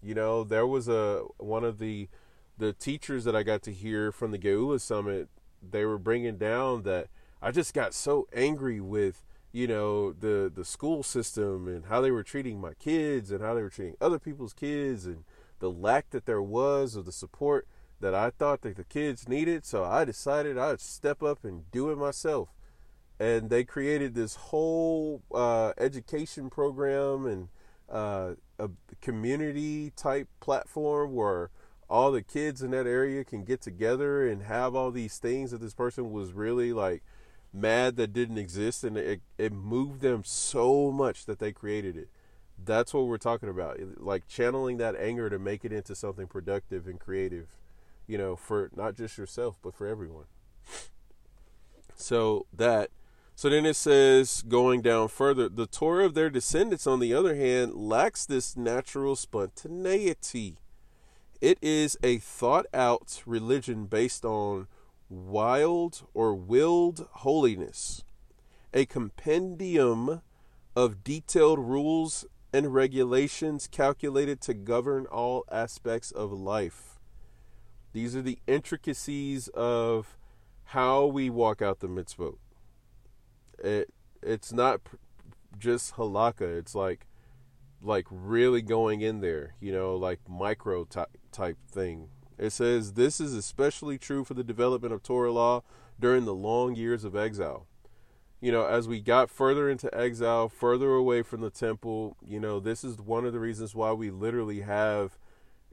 You 0.00 0.14
know, 0.14 0.44
there 0.44 0.66
was 0.66 0.88
a 0.88 1.24
one 1.38 1.64
of 1.64 1.78
the 1.78 2.08
the 2.56 2.72
teachers 2.72 3.24
that 3.24 3.34
I 3.34 3.42
got 3.42 3.62
to 3.62 3.72
hear 3.72 4.12
from 4.12 4.30
the 4.30 4.38
Geula 4.38 4.80
Summit, 4.80 5.28
they 5.60 5.84
were 5.84 5.98
bringing 5.98 6.36
down 6.36 6.82
that 6.82 7.08
I 7.42 7.50
just 7.50 7.74
got 7.74 7.94
so 7.94 8.28
angry 8.32 8.80
with 8.80 9.24
you 9.52 9.66
know 9.66 10.12
the 10.12 10.50
the 10.54 10.64
school 10.64 11.02
system 11.02 11.68
and 11.68 11.86
how 11.86 12.00
they 12.00 12.10
were 12.10 12.22
treating 12.22 12.60
my 12.60 12.74
kids 12.74 13.30
and 13.30 13.42
how 13.42 13.54
they 13.54 13.62
were 13.62 13.70
treating 13.70 13.96
other 14.00 14.18
people's 14.18 14.52
kids 14.52 15.06
and 15.06 15.24
the 15.60 15.70
lack 15.70 16.10
that 16.10 16.26
there 16.26 16.42
was 16.42 16.96
of 16.96 17.06
the 17.06 17.12
support 17.12 17.66
that 18.00 18.14
I 18.14 18.30
thought 18.30 18.62
that 18.62 18.76
the 18.76 18.84
kids 18.84 19.28
needed. 19.28 19.64
So 19.64 19.84
I 19.84 20.04
decided 20.04 20.58
I'd 20.58 20.80
step 20.80 21.22
up 21.22 21.44
and 21.44 21.70
do 21.70 21.90
it 21.90 21.96
myself. 21.96 22.48
And 23.18 23.48
they 23.48 23.64
created 23.64 24.14
this 24.14 24.34
whole 24.36 25.22
uh, 25.32 25.72
education 25.78 26.50
program 26.50 27.26
and 27.26 27.48
uh, 27.88 28.34
a 28.58 28.70
community 29.00 29.92
type 29.96 30.28
platform 30.40 31.14
where 31.14 31.50
all 31.88 32.10
the 32.10 32.22
kids 32.22 32.62
in 32.62 32.70
that 32.72 32.86
area 32.86 33.24
can 33.24 33.44
get 33.44 33.60
together 33.60 34.26
and 34.26 34.42
have 34.42 34.74
all 34.74 34.90
these 34.90 35.18
things 35.18 35.50
that 35.50 35.60
this 35.60 35.74
person 35.74 36.10
was 36.10 36.32
really 36.32 36.72
like 36.72 37.02
mad 37.52 37.96
that 37.96 38.12
didn't 38.12 38.38
exist 38.38 38.82
and 38.82 38.96
it, 38.96 39.20
it 39.38 39.52
moved 39.52 40.00
them 40.00 40.22
so 40.24 40.90
much 40.90 41.24
that 41.26 41.38
they 41.38 41.52
created 41.52 41.96
it 41.96 42.08
that's 42.62 42.94
what 42.94 43.06
we're 43.06 43.18
talking 43.18 43.48
about 43.48 43.78
like 43.96 44.26
channeling 44.26 44.76
that 44.76 44.96
anger 44.96 45.28
to 45.28 45.38
make 45.38 45.64
it 45.64 45.72
into 45.72 45.94
something 45.94 46.26
productive 46.26 46.86
and 46.86 46.98
creative 46.98 47.46
you 48.06 48.18
know 48.18 48.36
for 48.36 48.70
not 48.74 48.96
just 48.96 49.18
yourself 49.18 49.58
but 49.62 49.74
for 49.74 49.86
everyone 49.86 50.24
so 51.94 52.46
that 52.52 52.90
so 53.36 53.48
then 53.48 53.66
it 53.66 53.74
says 53.74 54.42
going 54.42 54.80
down 54.80 55.08
further 55.08 55.48
the 55.48 55.66
torah 55.66 56.04
of 56.04 56.14
their 56.14 56.30
descendants 56.30 56.86
on 56.86 57.00
the 57.00 57.14
other 57.14 57.34
hand 57.34 57.74
lacks 57.74 58.26
this 58.26 58.56
natural 58.56 59.16
spontaneity 59.16 60.58
it 61.40 61.58
is 61.60 61.98
a 62.02 62.16
thought 62.18 62.64
out 62.72 63.22
religion 63.26 63.84
based 63.84 64.24
on 64.24 64.66
wild 65.08 66.06
or 66.14 66.34
willed 66.34 67.06
holiness, 67.12 68.02
a 68.72 68.86
compendium 68.86 70.22
of 70.74 71.04
detailed 71.04 71.58
rules 71.58 72.24
and 72.52 72.72
regulations 72.72 73.68
calculated 73.70 74.40
to 74.40 74.54
govern 74.54 75.06
all 75.06 75.44
aspects 75.50 76.10
of 76.10 76.32
life. 76.32 76.93
These 77.94 78.16
are 78.16 78.22
the 78.22 78.38
intricacies 78.48 79.46
of 79.48 80.18
how 80.64 81.06
we 81.06 81.30
walk 81.30 81.62
out 81.62 81.78
the 81.78 81.88
mitzvot. 81.88 82.36
It 83.60 83.94
it's 84.20 84.52
not 84.52 84.80
just 85.56 85.94
halakha. 85.94 86.58
It's 86.58 86.74
like 86.74 87.06
like 87.80 88.06
really 88.10 88.62
going 88.62 89.00
in 89.00 89.20
there, 89.20 89.54
you 89.60 89.72
know, 89.72 89.94
like 89.94 90.18
micro 90.28 90.84
type, 90.84 91.16
type 91.30 91.56
thing. 91.70 92.08
It 92.36 92.50
says 92.50 92.94
this 92.94 93.20
is 93.20 93.32
especially 93.32 93.96
true 93.96 94.24
for 94.24 94.34
the 94.34 94.42
development 94.42 94.92
of 94.92 95.04
Torah 95.04 95.32
law 95.32 95.62
during 96.00 96.24
the 96.24 96.34
long 96.34 96.74
years 96.74 97.04
of 97.04 97.14
exile. 97.14 97.68
You 98.40 98.50
know, 98.50 98.66
as 98.66 98.88
we 98.88 99.00
got 99.00 99.30
further 99.30 99.70
into 99.70 99.94
exile, 99.96 100.48
further 100.48 100.94
away 100.94 101.22
from 101.22 101.42
the 101.42 101.50
temple, 101.50 102.16
you 102.26 102.40
know, 102.40 102.58
this 102.58 102.82
is 102.82 102.98
one 102.98 103.24
of 103.24 103.32
the 103.32 103.38
reasons 103.38 103.72
why 103.72 103.92
we 103.92 104.10
literally 104.10 104.62
have 104.62 105.16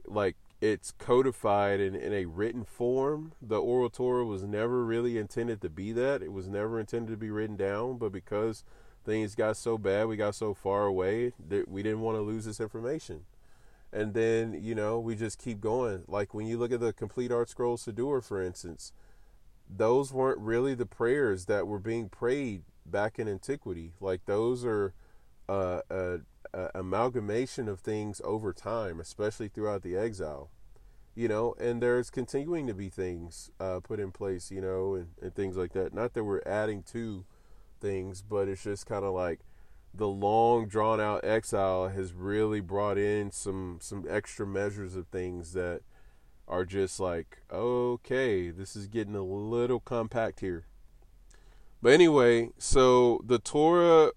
like 0.06 0.36
it's 0.62 0.92
codified 0.92 1.80
in, 1.80 1.96
in 1.96 2.12
a 2.12 2.24
written 2.24 2.64
form. 2.64 3.32
The 3.42 3.58
oral 3.58 3.90
Torah 3.90 4.24
was 4.24 4.44
never 4.44 4.84
really 4.84 5.18
intended 5.18 5.60
to 5.62 5.68
be 5.68 5.90
that. 5.90 6.22
It 6.22 6.32
was 6.32 6.48
never 6.48 6.78
intended 6.78 7.10
to 7.10 7.16
be 7.16 7.32
written 7.32 7.56
down, 7.56 7.98
but 7.98 8.12
because 8.12 8.62
things 9.04 9.34
got 9.34 9.56
so 9.56 9.76
bad, 9.76 10.06
we 10.06 10.16
got 10.16 10.36
so 10.36 10.54
far 10.54 10.86
away 10.86 11.32
that 11.48 11.66
we 11.68 11.82
didn't 11.82 12.00
want 12.00 12.16
to 12.16 12.22
lose 12.22 12.44
this 12.44 12.60
information. 12.60 13.22
And 13.92 14.14
then, 14.14 14.56
you 14.62 14.76
know, 14.76 15.00
we 15.00 15.16
just 15.16 15.40
keep 15.40 15.60
going. 15.60 16.04
Like 16.06 16.32
when 16.32 16.46
you 16.46 16.56
look 16.58 16.70
at 16.70 16.78
the 16.78 16.92
complete 16.92 17.32
ArtScroll 17.32 17.76
Siddur, 17.76 18.22
for 18.22 18.40
instance, 18.40 18.92
those 19.68 20.12
weren't 20.12 20.38
really 20.38 20.74
the 20.74 20.86
prayers 20.86 21.46
that 21.46 21.66
were 21.66 21.80
being 21.80 22.08
prayed 22.08 22.62
back 22.86 23.18
in 23.18 23.26
antiquity. 23.26 23.94
Like 24.00 24.26
those 24.26 24.64
are 24.64 24.94
uh, 25.48 25.80
a, 25.90 26.18
amalgamation 26.74 27.68
of 27.68 27.80
things 27.80 28.20
over 28.24 28.52
time, 28.52 29.00
especially 29.00 29.48
throughout 29.48 29.82
the 29.82 29.96
exile. 29.96 30.50
You 31.14 31.28
know, 31.28 31.54
and 31.60 31.82
there's 31.82 32.08
continuing 32.08 32.66
to 32.68 32.74
be 32.74 32.88
things 32.88 33.50
uh, 33.60 33.80
put 33.80 34.00
in 34.00 34.12
place, 34.12 34.50
you 34.50 34.62
know, 34.62 34.94
and, 34.94 35.08
and 35.20 35.34
things 35.34 35.58
like 35.58 35.72
that. 35.74 35.92
Not 35.92 36.14
that 36.14 36.24
we're 36.24 36.40
adding 36.46 36.82
to 36.84 37.26
things, 37.80 38.22
but 38.22 38.48
it's 38.48 38.62
just 38.62 38.86
kind 38.86 39.04
of 39.04 39.12
like 39.12 39.40
the 39.94 40.08
long 40.08 40.66
drawn 40.66 41.00
out 41.00 41.24
exile 41.24 41.88
has 41.88 42.14
really 42.14 42.60
brought 42.60 42.96
in 42.96 43.30
some 43.30 43.78
some 43.80 44.06
extra 44.08 44.46
measures 44.46 44.96
of 44.96 45.06
things 45.08 45.52
that 45.52 45.82
are 46.48 46.64
just 46.64 46.98
like 46.98 47.42
okay 47.52 48.50
this 48.50 48.74
is 48.74 48.86
getting 48.86 49.14
a 49.14 49.22
little 49.22 49.80
compact 49.80 50.40
here 50.40 50.64
but 51.82 51.92
anyway 51.92 52.48
so 52.56 53.20
the 53.24 53.38
torah 53.38 54.12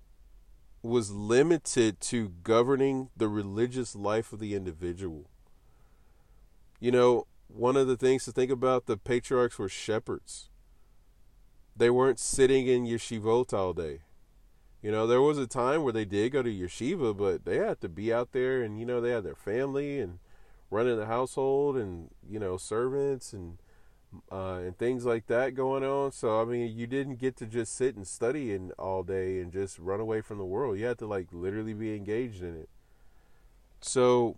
was 0.86 1.12
limited 1.12 2.00
to 2.00 2.30
governing 2.44 3.10
the 3.16 3.28
religious 3.28 3.96
life 3.96 4.32
of 4.32 4.40
the 4.40 4.56
individual. 4.56 5.30
You 6.80 6.92
know 6.92 7.28
one 7.48 7.78
of 7.78 7.88
the 7.88 7.98
things 7.98 8.26
to 8.26 8.32
think 8.32 8.52
about 8.52 8.86
the 8.86 8.98
patriarchs 8.98 9.58
were 9.58 9.70
shepherds. 9.70 10.50
They 11.76 11.90
weren't 11.90 12.20
sitting 12.20 12.68
in 12.68 12.86
yeshivot 12.86 13.54
all 13.54 13.74
day. 13.74 14.02
You 14.82 14.92
know, 14.92 15.08
there 15.08 15.22
was 15.22 15.38
a 15.38 15.48
time 15.48 15.84
where 15.84 15.94
they 15.94 16.06
did 16.06 16.32
go 16.32 16.44
to 16.44 16.50
yeshiva, 16.50 17.18
but 17.18 17.46
they 17.46 17.58
had 17.58 17.82
to 17.82 17.90
be 17.90 18.14
out 18.14 18.32
there 18.32 18.62
and, 18.62 18.80
you 18.80 18.86
know, 18.86 19.02
they 19.02 19.12
had 19.12 19.24
their 19.24 19.36
family 19.36 20.00
and 20.00 20.20
running 20.70 20.98
the 20.98 21.08
household 21.08 21.76
and, 21.76 22.10
you 22.28 22.40
know, 22.40 22.58
servants 22.58 23.34
and, 23.34 23.58
uh, 24.32 24.56
and 24.56 24.78
things 24.78 25.06
like 25.06 25.28
that 25.28 25.56
going 25.56 25.84
on. 25.84 26.12
So, 26.12 26.42
I 26.42 26.46
mean, 26.46 26.76
you 26.76 26.88
didn't 26.88 27.16
get 27.16 27.36
to 27.38 27.46
just 27.46 27.76
sit 27.76 27.96
and 27.96 28.08
study 28.08 28.54
in 28.54 28.72
all 28.80 29.04
day 29.04 29.40
and 29.40 29.52
just 29.52 29.80
run 29.80 30.00
away 30.00 30.22
from 30.22 30.38
the 30.38 30.46
world. 30.46 30.78
You 30.78 30.86
had 30.86 30.98
to, 31.00 31.08
like, 31.08 31.28
literally 31.32 31.74
be 31.74 31.96
engaged 31.96 32.42
in 32.42 32.56
it. 32.56 32.70
So, 33.82 34.38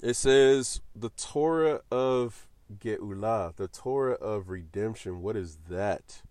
it 0.00 0.14
says 0.14 0.80
the 0.94 1.10
Torah 1.10 1.80
of 1.90 2.46
Geulah, 2.78 3.54
the 3.56 3.68
Torah 3.68 4.14
of 4.14 4.48
redemption. 4.50 5.22
What 5.22 5.36
is 5.36 5.58
that? 5.68 6.22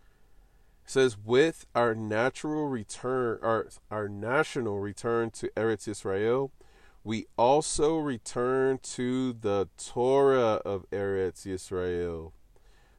says 0.86 1.18
with 1.24 1.66
our 1.74 1.96
natural 1.96 2.68
return 2.68 3.40
our 3.42 3.68
our 3.90 4.08
national 4.08 4.80
return 4.80 5.32
to 5.32 5.50
Eretz 5.58 5.88
Israel, 5.88 6.52
we 7.06 7.28
also 7.38 7.98
return 7.98 8.80
to 8.80 9.32
the 9.32 9.70
Torah 9.78 10.60
of 10.66 10.90
Eretz 10.90 11.46
Yisrael. 11.46 12.32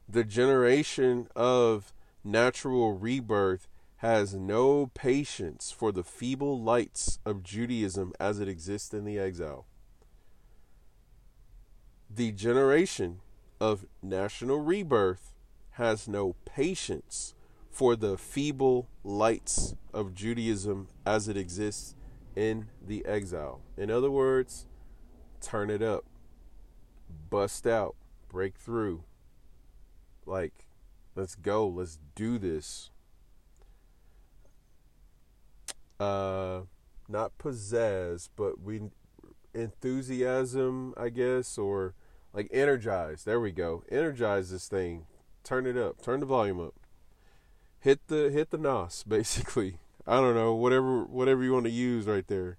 The 0.07 0.23
generation 0.23 1.27
of 1.35 1.91
natural 2.23 2.93
rebirth 2.93 3.67
has 3.97 4.33
no 4.33 4.87
patience 4.93 5.71
for 5.71 5.91
the 5.91 6.05
feeble 6.05 6.57
lights 6.57 7.19
of 7.25 7.43
Judaism 7.43 8.13
as 8.17 8.39
it 8.39 8.47
exists 8.47 8.93
in 8.93 9.03
the 9.03 9.19
exile. 9.19 9.65
The 12.09 12.31
generation 12.31 13.19
of 13.59 13.87
national 14.01 14.61
rebirth 14.61 15.33
has 15.71 16.07
no 16.07 16.37
patience 16.45 17.35
for 17.69 17.97
the 17.97 18.17
feeble 18.17 18.87
lights 19.03 19.75
of 19.93 20.13
Judaism 20.13 20.87
as 21.05 21.27
it 21.27 21.35
exists 21.35 21.96
in 22.37 22.67
the 22.85 23.03
exile. 23.05 23.61
In 23.75 23.89
other 23.89 24.11
words, 24.11 24.67
turn 25.41 25.69
it 25.71 25.81
up, 25.81 26.05
bust 27.29 27.65
out, 27.65 27.95
break 28.29 28.55
through. 28.57 29.03
Like, 30.25 30.67
let's 31.15 31.33
go, 31.33 31.67
let's 31.67 31.97
do 32.15 32.37
this. 32.37 32.91
Uh, 35.99 36.61
not 37.09 37.35
possess, 37.39 38.29
but 38.35 38.61
we 38.61 38.81
enthusiasm, 39.55 40.93
I 40.95 41.09
guess, 41.09 41.57
or 41.57 41.95
like 42.33 42.49
energize. 42.51 43.23
There 43.23 43.39
we 43.39 43.51
go. 43.51 43.83
Energize 43.89 44.51
this 44.51 44.67
thing. 44.67 45.07
Turn 45.43 45.65
it 45.65 45.75
up. 45.75 46.03
Turn 46.03 46.19
the 46.19 46.27
volume 46.27 46.59
up 46.59 46.75
hit 47.79 48.07
the 48.07 48.29
hit 48.29 48.49
the 48.49 48.57
nos 48.57 49.03
basically. 49.07 49.79
I 50.07 50.21
don't 50.21 50.35
know 50.35 50.55
whatever 50.55 51.03
whatever 51.03 51.43
you 51.43 51.53
want 51.53 51.65
to 51.65 51.71
use 51.71 52.05
right 52.05 52.25
there. 52.27 52.57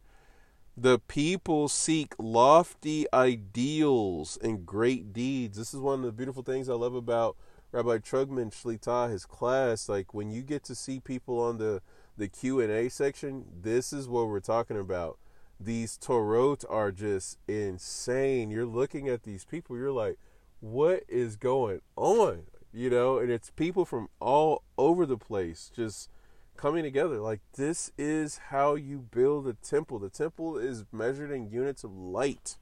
The 0.77 0.99
people 0.99 1.69
seek 1.69 2.15
lofty 2.19 3.07
ideals 3.13 4.39
and 4.43 4.65
great 4.65 5.13
deeds. 5.13 5.59
This 5.59 5.75
is 5.75 5.81
one 5.81 6.01
of 6.01 6.05
the 6.05 6.13
beautiful 6.13 6.43
things 6.43 6.69
I 6.69 6.75
love 6.75 6.95
about 6.95 7.37
Rabbi 7.73 7.99
Trugman 7.99 8.53
Shlita, 8.53 9.11
his 9.11 9.25
class. 9.25 9.89
Like 9.89 10.15
when 10.15 10.31
you 10.31 10.43
get 10.43 10.63
to 10.65 10.75
see 10.75 11.01
people 11.01 11.41
on 11.41 11.59
the 11.59 11.81
the 12.17 12.29
Q 12.29 12.61
and 12.61 12.71
A 12.71 12.89
section, 12.91 13.47
this 13.63 13.93
is 13.93 14.09
what 14.09 14.29
we're 14.29 14.41
talking 14.41 14.79
about. 14.79 15.19
These 15.59 15.99
Torot 15.99 16.65
are 16.69 16.93
just 16.93 17.39
insane. 17.49 18.51
You're 18.51 18.67
looking 18.67 19.09
at 19.09 19.25
these 19.25 19.45
people, 19.45 19.77
you're 19.77 19.91
like, 19.91 20.19
what 20.61 21.03
is 21.09 21.37
going 21.37 21.81
on? 21.97 22.45
you 22.73 22.91
know, 22.91 23.19
and 23.19 23.31
it's 23.31 23.51
people 23.51 23.85
from 23.85 24.09
all 24.21 24.63
over 24.77 25.07
the 25.07 25.17
place 25.17 25.71
just 25.75 26.11
coming 26.59 26.83
together. 26.83 27.21
Like, 27.21 27.41
this 27.55 27.91
is 27.97 28.39
how 28.51 28.75
you 28.75 28.99
build 28.99 29.49
a 29.49 29.55
temple. 29.55 29.99
The 29.99 30.11
temple 30.11 30.59
is 30.59 30.85
measured 30.93 31.31
in 31.31 31.51
units 31.51 31.85
of 31.85 31.97
light. 31.97 32.59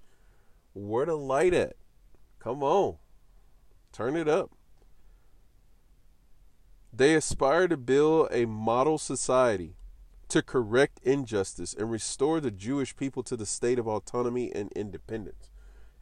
Where 0.75 1.07
to 1.07 1.17
light 1.17 1.55
at? 1.55 1.75
Come 2.39 2.63
on, 2.63 2.99
turn 3.93 4.15
it 4.15 4.29
up. 4.29 4.53
They 6.93 7.15
aspire 7.15 7.67
to 7.67 7.77
build 7.77 8.29
a 8.31 8.47
model 8.47 8.99
society 8.99 9.75
to 10.29 10.43
correct 10.43 11.01
injustice 11.03 11.75
and 11.75 11.91
restore 11.91 12.41
the 12.41 12.51
Jewish 12.51 12.97
people 12.97 13.23
to 13.25 13.37
the 13.37 13.47
state 13.47 13.79
of 13.79 13.89
autonomy 13.89 14.53
and 14.55 14.73
independence. 14.73 15.51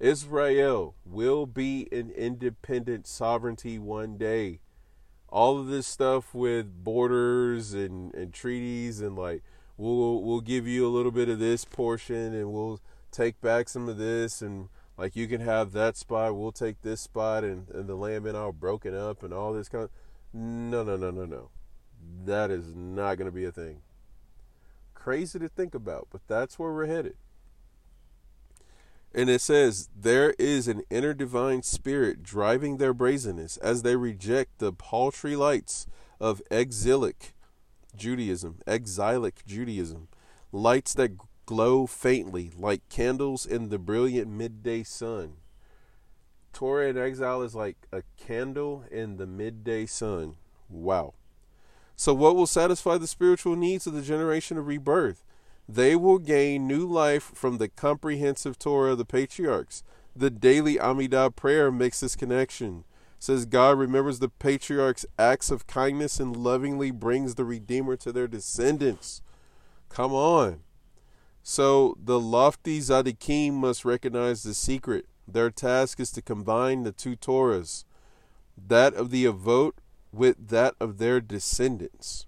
Israel 0.00 0.94
will 1.04 1.46
be 1.46 1.88
an 1.92 2.10
independent 2.10 3.06
sovereignty 3.06 3.78
one 3.78 4.18
day. 4.18 4.60
All 5.34 5.58
of 5.58 5.66
this 5.66 5.88
stuff 5.88 6.32
with 6.32 6.84
borders 6.84 7.74
and, 7.74 8.14
and 8.14 8.32
treaties 8.32 9.00
and 9.00 9.16
like 9.16 9.42
we'll 9.76 10.22
we'll 10.22 10.40
give 10.40 10.68
you 10.68 10.86
a 10.86 10.94
little 10.94 11.10
bit 11.10 11.28
of 11.28 11.40
this 11.40 11.64
portion 11.64 12.32
and 12.32 12.52
we'll 12.52 12.80
take 13.10 13.40
back 13.40 13.68
some 13.68 13.88
of 13.88 13.98
this 13.98 14.40
and 14.40 14.68
like 14.96 15.16
you 15.16 15.26
can 15.26 15.40
have 15.40 15.72
that 15.72 15.96
spot, 15.96 16.36
we'll 16.36 16.52
take 16.52 16.82
this 16.82 17.00
spot 17.00 17.42
and, 17.42 17.68
and 17.70 17.88
the 17.88 17.96
land 17.96 18.22
been 18.22 18.36
all 18.36 18.52
broken 18.52 18.94
up 18.94 19.24
and 19.24 19.34
all 19.34 19.52
this 19.52 19.68
kind 19.68 19.82
of 19.82 19.90
no 20.32 20.84
no 20.84 20.96
no 20.96 21.10
no 21.10 21.24
no. 21.24 21.50
That 22.24 22.52
is 22.52 22.72
not 22.72 23.16
gonna 23.16 23.32
be 23.32 23.44
a 23.44 23.50
thing. 23.50 23.80
Crazy 24.94 25.40
to 25.40 25.48
think 25.48 25.74
about, 25.74 26.06
but 26.12 26.20
that's 26.28 26.60
where 26.60 26.72
we're 26.72 26.86
headed. 26.86 27.16
And 29.14 29.30
it 29.30 29.40
says, 29.40 29.88
There 29.94 30.34
is 30.38 30.66
an 30.66 30.82
inner 30.90 31.14
divine 31.14 31.62
spirit 31.62 32.22
driving 32.22 32.78
their 32.78 32.92
brazenness 32.92 33.56
as 33.58 33.82
they 33.82 33.94
reject 33.94 34.58
the 34.58 34.72
paltry 34.72 35.36
lights 35.36 35.86
of 36.20 36.42
exilic 36.50 37.34
Judaism, 37.96 38.58
exilic 38.66 39.44
Judaism, 39.46 40.08
lights 40.50 40.94
that 40.94 41.16
glow 41.46 41.86
faintly 41.86 42.50
like 42.58 42.88
candles 42.88 43.46
in 43.46 43.68
the 43.68 43.78
brilliant 43.78 44.28
midday 44.28 44.82
sun. 44.82 45.34
Torah 46.52 46.88
in 46.88 46.98
exile 46.98 47.42
is 47.42 47.54
like 47.54 47.76
a 47.92 48.02
candle 48.16 48.84
in 48.90 49.16
the 49.16 49.26
midday 49.26 49.86
sun. 49.86 50.36
Wow. 50.68 51.14
So, 51.96 52.12
what 52.14 52.34
will 52.34 52.46
satisfy 52.46 52.98
the 52.98 53.06
spiritual 53.06 53.54
needs 53.54 53.86
of 53.86 53.92
the 53.92 54.02
generation 54.02 54.58
of 54.58 54.66
rebirth? 54.66 55.24
They 55.68 55.96
will 55.96 56.18
gain 56.18 56.66
new 56.66 56.86
life 56.86 57.32
from 57.34 57.58
the 57.58 57.68
comprehensive 57.68 58.58
Torah 58.58 58.92
of 58.92 58.98
the 58.98 59.04
patriarchs. 59.04 59.82
The 60.14 60.30
daily 60.30 60.76
Amidah 60.76 61.34
prayer 61.34 61.72
makes 61.72 62.00
this 62.00 62.16
connection. 62.16 62.84
It 63.18 63.24
says 63.24 63.46
God 63.46 63.78
remembers 63.78 64.18
the 64.18 64.28
patriarchs' 64.28 65.06
acts 65.18 65.50
of 65.50 65.66
kindness 65.66 66.20
and 66.20 66.36
lovingly 66.36 66.90
brings 66.90 67.34
the 67.34 67.44
Redeemer 67.44 67.96
to 67.96 68.12
their 68.12 68.28
descendants. 68.28 69.22
Come 69.88 70.12
on. 70.12 70.60
So 71.42 71.96
the 72.02 72.20
lofty 72.20 72.80
Zadikim 72.80 73.54
must 73.54 73.84
recognize 73.84 74.42
the 74.42 74.54
secret. 74.54 75.06
Their 75.26 75.50
task 75.50 75.98
is 76.00 76.10
to 76.12 76.22
combine 76.22 76.82
the 76.82 76.92
two 76.92 77.16
Torahs, 77.16 77.84
that 78.56 78.94
of 78.94 79.10
the 79.10 79.24
Avot 79.24 79.72
with 80.12 80.48
that 80.48 80.74
of 80.78 80.98
their 80.98 81.20
descendants. 81.20 82.26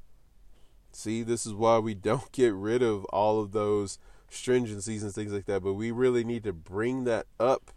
See, 0.97 1.23
this 1.23 1.45
is 1.45 1.53
why 1.53 1.79
we 1.79 1.95
don't 2.11 2.33
get 2.33 2.55
rid 2.55 2.83
of 2.83 3.05
all 3.07 3.41
of 3.41 3.53
those 3.53 3.99
stringencies 4.31 5.03
and 5.03 5.13
things 5.13 5.33
like 5.33 5.45
that, 5.45 5.63
but 5.63 5.75
we 5.75 5.91
really 5.91 6.25
need 6.25 6.43
to 6.45 6.55
bring 6.55 7.05
that 7.05 7.27
up 7.39 7.71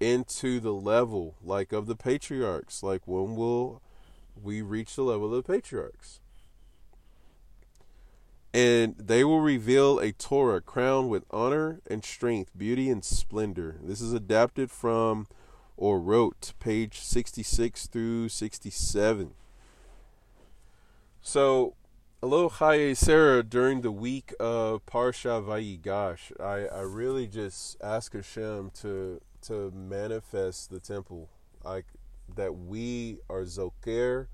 into 0.00 0.58
the 0.58 0.74
level 0.74 1.36
like 1.42 1.72
of 1.72 1.86
the 1.86 1.94
patriarchs. 1.94 2.82
Like 2.82 3.02
when 3.06 3.36
will 3.36 3.80
we 4.42 4.62
reach 4.62 4.96
the 4.96 5.04
level 5.04 5.32
of 5.32 5.46
the 5.46 5.52
patriarchs? 5.52 6.20
And 8.52 8.96
they 8.98 9.22
will 9.22 9.40
reveal 9.40 10.00
a 10.00 10.10
Torah 10.10 10.60
crowned 10.60 11.08
with 11.08 11.24
honor 11.30 11.80
and 11.88 12.04
strength, 12.04 12.50
beauty 12.56 12.90
and 12.90 13.04
splendor. 13.04 13.76
This 13.80 14.00
is 14.00 14.12
adapted 14.12 14.72
from 14.72 15.28
Orot 15.78 16.52
page 16.58 16.98
66 16.98 17.86
through 17.86 18.28
67. 18.28 19.34
So, 21.20 21.74
little 22.26 22.50
Chaye 22.50 22.96
Sarah 22.96 23.42
during 23.42 23.82
the 23.82 23.92
week 23.92 24.34
of 24.40 24.84
Parsha 24.84 25.42
Vayigash. 25.42 26.32
I, 26.40 26.66
I 26.66 26.80
really 26.80 27.26
just 27.26 27.76
ask 27.82 28.12
Hashem 28.12 28.72
to 28.80 29.20
to 29.42 29.70
manifest 29.70 30.70
the 30.70 30.80
temple, 30.80 31.28
like 31.64 31.86
that 32.34 32.56
we 32.56 33.18
are 33.30 33.42
Zocheh 33.42 34.26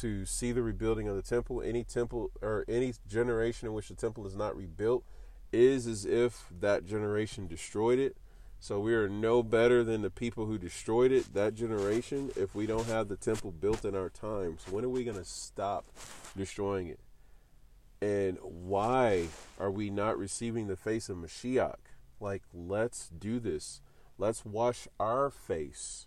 to 0.00 0.24
see 0.24 0.50
the 0.50 0.62
rebuilding 0.62 1.06
of 1.06 1.14
the 1.14 1.22
temple. 1.22 1.62
Any 1.62 1.84
temple 1.84 2.30
or 2.42 2.64
any 2.68 2.94
generation 3.08 3.68
in 3.68 3.74
which 3.74 3.88
the 3.88 3.94
temple 3.94 4.26
is 4.26 4.34
not 4.34 4.56
rebuilt 4.56 5.04
is 5.52 5.86
as 5.86 6.04
if 6.04 6.46
that 6.60 6.86
generation 6.86 7.46
destroyed 7.46 8.00
it. 8.00 8.16
So 8.58 8.80
we 8.80 8.94
are 8.94 9.08
no 9.08 9.44
better 9.44 9.84
than 9.84 10.02
the 10.02 10.10
people 10.10 10.46
who 10.46 10.58
destroyed 10.58 11.12
it, 11.12 11.32
that 11.34 11.54
generation, 11.54 12.32
if 12.34 12.56
we 12.56 12.66
don't 12.66 12.88
have 12.88 13.06
the 13.06 13.16
temple 13.16 13.52
built 13.52 13.84
in 13.84 13.94
our 13.94 14.08
times. 14.08 14.64
When 14.68 14.84
are 14.84 14.88
we 14.88 15.04
going 15.04 15.16
to 15.16 15.24
stop 15.24 15.86
destroying 16.36 16.88
it? 16.88 16.98
And 18.00 18.38
why 18.42 19.26
are 19.58 19.70
we 19.70 19.90
not 19.90 20.18
receiving 20.18 20.68
the 20.68 20.76
face 20.76 21.08
of 21.08 21.16
Mashiach? 21.16 21.76
Like, 22.20 22.42
let's 22.52 23.08
do 23.08 23.40
this. 23.40 23.80
Let's 24.18 24.44
wash 24.44 24.88
our 24.98 25.30
face 25.30 26.06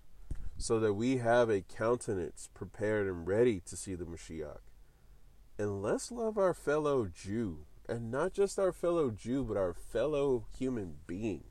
so 0.57 0.79
that 0.79 0.93
we 0.93 1.17
have 1.17 1.49
a 1.49 1.61
countenance 1.61 2.49
prepared 2.53 3.07
and 3.07 3.27
ready 3.27 3.59
to 3.61 3.75
see 3.75 3.95
the 3.95 4.05
Mashiach. 4.05 4.59
And 5.57 5.81
let's 5.81 6.11
love 6.11 6.37
our 6.37 6.53
fellow 6.53 7.07
Jew, 7.07 7.65
and 7.89 8.11
not 8.11 8.33
just 8.33 8.59
our 8.59 8.71
fellow 8.71 9.09
Jew, 9.09 9.43
but 9.43 9.57
our 9.57 9.73
fellow 9.73 10.45
human 10.57 10.95
being. 11.07 11.43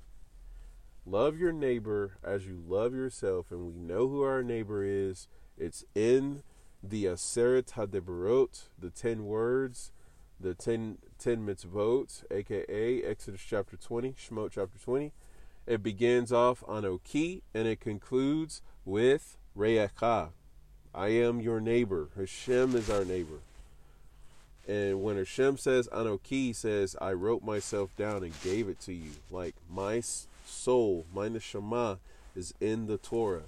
Love 1.04 1.38
your 1.38 1.52
neighbor 1.52 2.18
as 2.22 2.46
you 2.46 2.62
love 2.64 2.94
yourself, 2.94 3.50
and 3.50 3.66
we 3.66 3.80
know 3.80 4.08
who 4.08 4.22
our 4.22 4.42
neighbor 4.42 4.84
is. 4.84 5.28
It's 5.58 5.84
in 5.94 6.42
the 6.82 7.06
Aseret 7.06 7.72
HaDebarot, 7.72 8.68
the 8.78 8.90
ten 8.90 9.24
words, 9.24 9.92
the 10.40 10.54
ten, 10.54 10.98
ten 11.18 11.46
mitzvot, 11.46 12.24
aka 12.30 13.02
Exodus 13.02 13.42
chapter 13.46 13.76
20, 13.76 14.12
Shemot 14.12 14.52
chapter 14.52 14.78
20. 14.82 15.12
It 15.66 15.82
begins 15.82 16.32
off 16.32 16.64
on 16.66 16.84
Oki 16.84 17.42
and 17.54 17.68
it 17.68 17.80
concludes 17.80 18.62
with 18.84 19.36
Re'echa. 19.56 20.30
I 20.94 21.08
am 21.08 21.40
your 21.40 21.60
neighbor. 21.60 22.08
Hashem 22.16 22.74
is 22.74 22.90
our 22.90 23.04
neighbor. 23.04 23.40
And 24.66 25.02
when 25.02 25.16
Hashem 25.16 25.58
says 25.58 25.88
Anoki, 25.88 26.54
says, 26.54 26.96
I 27.00 27.12
wrote 27.12 27.42
myself 27.42 27.94
down 27.96 28.22
and 28.22 28.40
gave 28.42 28.68
it 28.68 28.80
to 28.80 28.92
you. 28.92 29.10
Like 29.30 29.54
my 29.68 30.02
soul, 30.46 31.06
my 31.14 31.28
neshama, 31.28 31.98
is 32.34 32.54
in 32.60 32.86
the 32.86 32.96
Torah. 32.96 33.44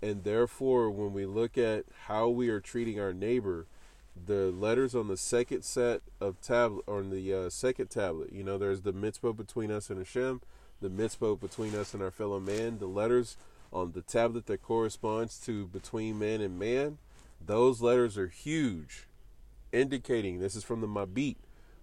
And 0.00 0.24
therefore, 0.24 0.90
when 0.90 1.12
we 1.12 1.26
look 1.26 1.56
at 1.56 1.84
how 2.06 2.28
we 2.28 2.48
are 2.48 2.60
treating 2.60 2.98
our 2.98 3.12
neighbor, 3.12 3.66
the 4.14 4.52
letters 4.52 4.94
on 4.94 5.08
the 5.08 5.16
second 5.16 5.62
set 5.62 6.02
of 6.20 6.40
tablet, 6.40 6.84
on 6.86 7.10
the 7.10 7.32
uh, 7.34 7.50
second 7.50 7.88
tablet, 7.88 8.32
you 8.32 8.42
know, 8.42 8.58
there's 8.58 8.82
the 8.82 8.92
mitzvah 8.92 9.32
between 9.32 9.70
us 9.70 9.90
and 9.90 9.98
Hashem, 9.98 10.40
the 10.80 10.90
mitzvah 10.90 11.36
between 11.36 11.74
us 11.74 11.94
and 11.94 12.02
our 12.02 12.10
fellow 12.10 12.40
man, 12.40 12.78
the 12.78 12.86
letters 12.86 13.36
on 13.72 13.92
the 13.92 14.02
tablet 14.02 14.46
that 14.46 14.62
corresponds 14.62 15.38
to 15.40 15.66
between 15.66 16.18
man 16.18 16.40
and 16.40 16.58
man, 16.58 16.98
those 17.44 17.80
letters 17.80 18.18
are 18.18 18.28
huge, 18.28 19.06
indicating 19.72 20.38
this 20.38 20.54
is 20.54 20.64
from 20.64 20.80
the 20.80 20.86
Mabit 20.86 21.36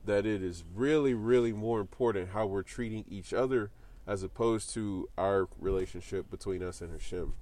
that 0.06 0.26
it 0.26 0.42
is 0.42 0.64
really, 0.74 1.14
really 1.14 1.52
more 1.52 1.82
important 1.82 2.30
how 2.30 2.46
we're 2.46 2.64
treating 2.64 3.04
each 3.10 3.34
other 3.34 3.72
as 4.08 4.24
opposed 4.24 4.74
to 4.74 5.10
our 5.18 5.48
relationship 5.60 6.30
between 6.32 6.64
us 6.64 6.82
and 6.82 6.92
Hashem. 6.92 7.34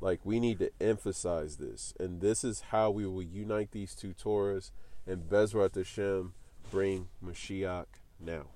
Like 0.00 0.20
we 0.24 0.38
need 0.38 0.58
to 0.60 0.70
emphasize 0.80 1.56
this, 1.56 1.92
and 1.98 2.20
this 2.20 2.44
is 2.44 2.60
how 2.70 2.90
we 2.90 3.06
will 3.06 3.22
unite 3.22 3.72
these 3.72 3.94
two 3.94 4.14
Torahs 4.14 4.70
and 5.06 5.28
Bezrat 5.28 5.74
Hashem 5.74 6.34
bring 6.70 7.08
Mashiach 7.24 7.86
now. 8.20 8.46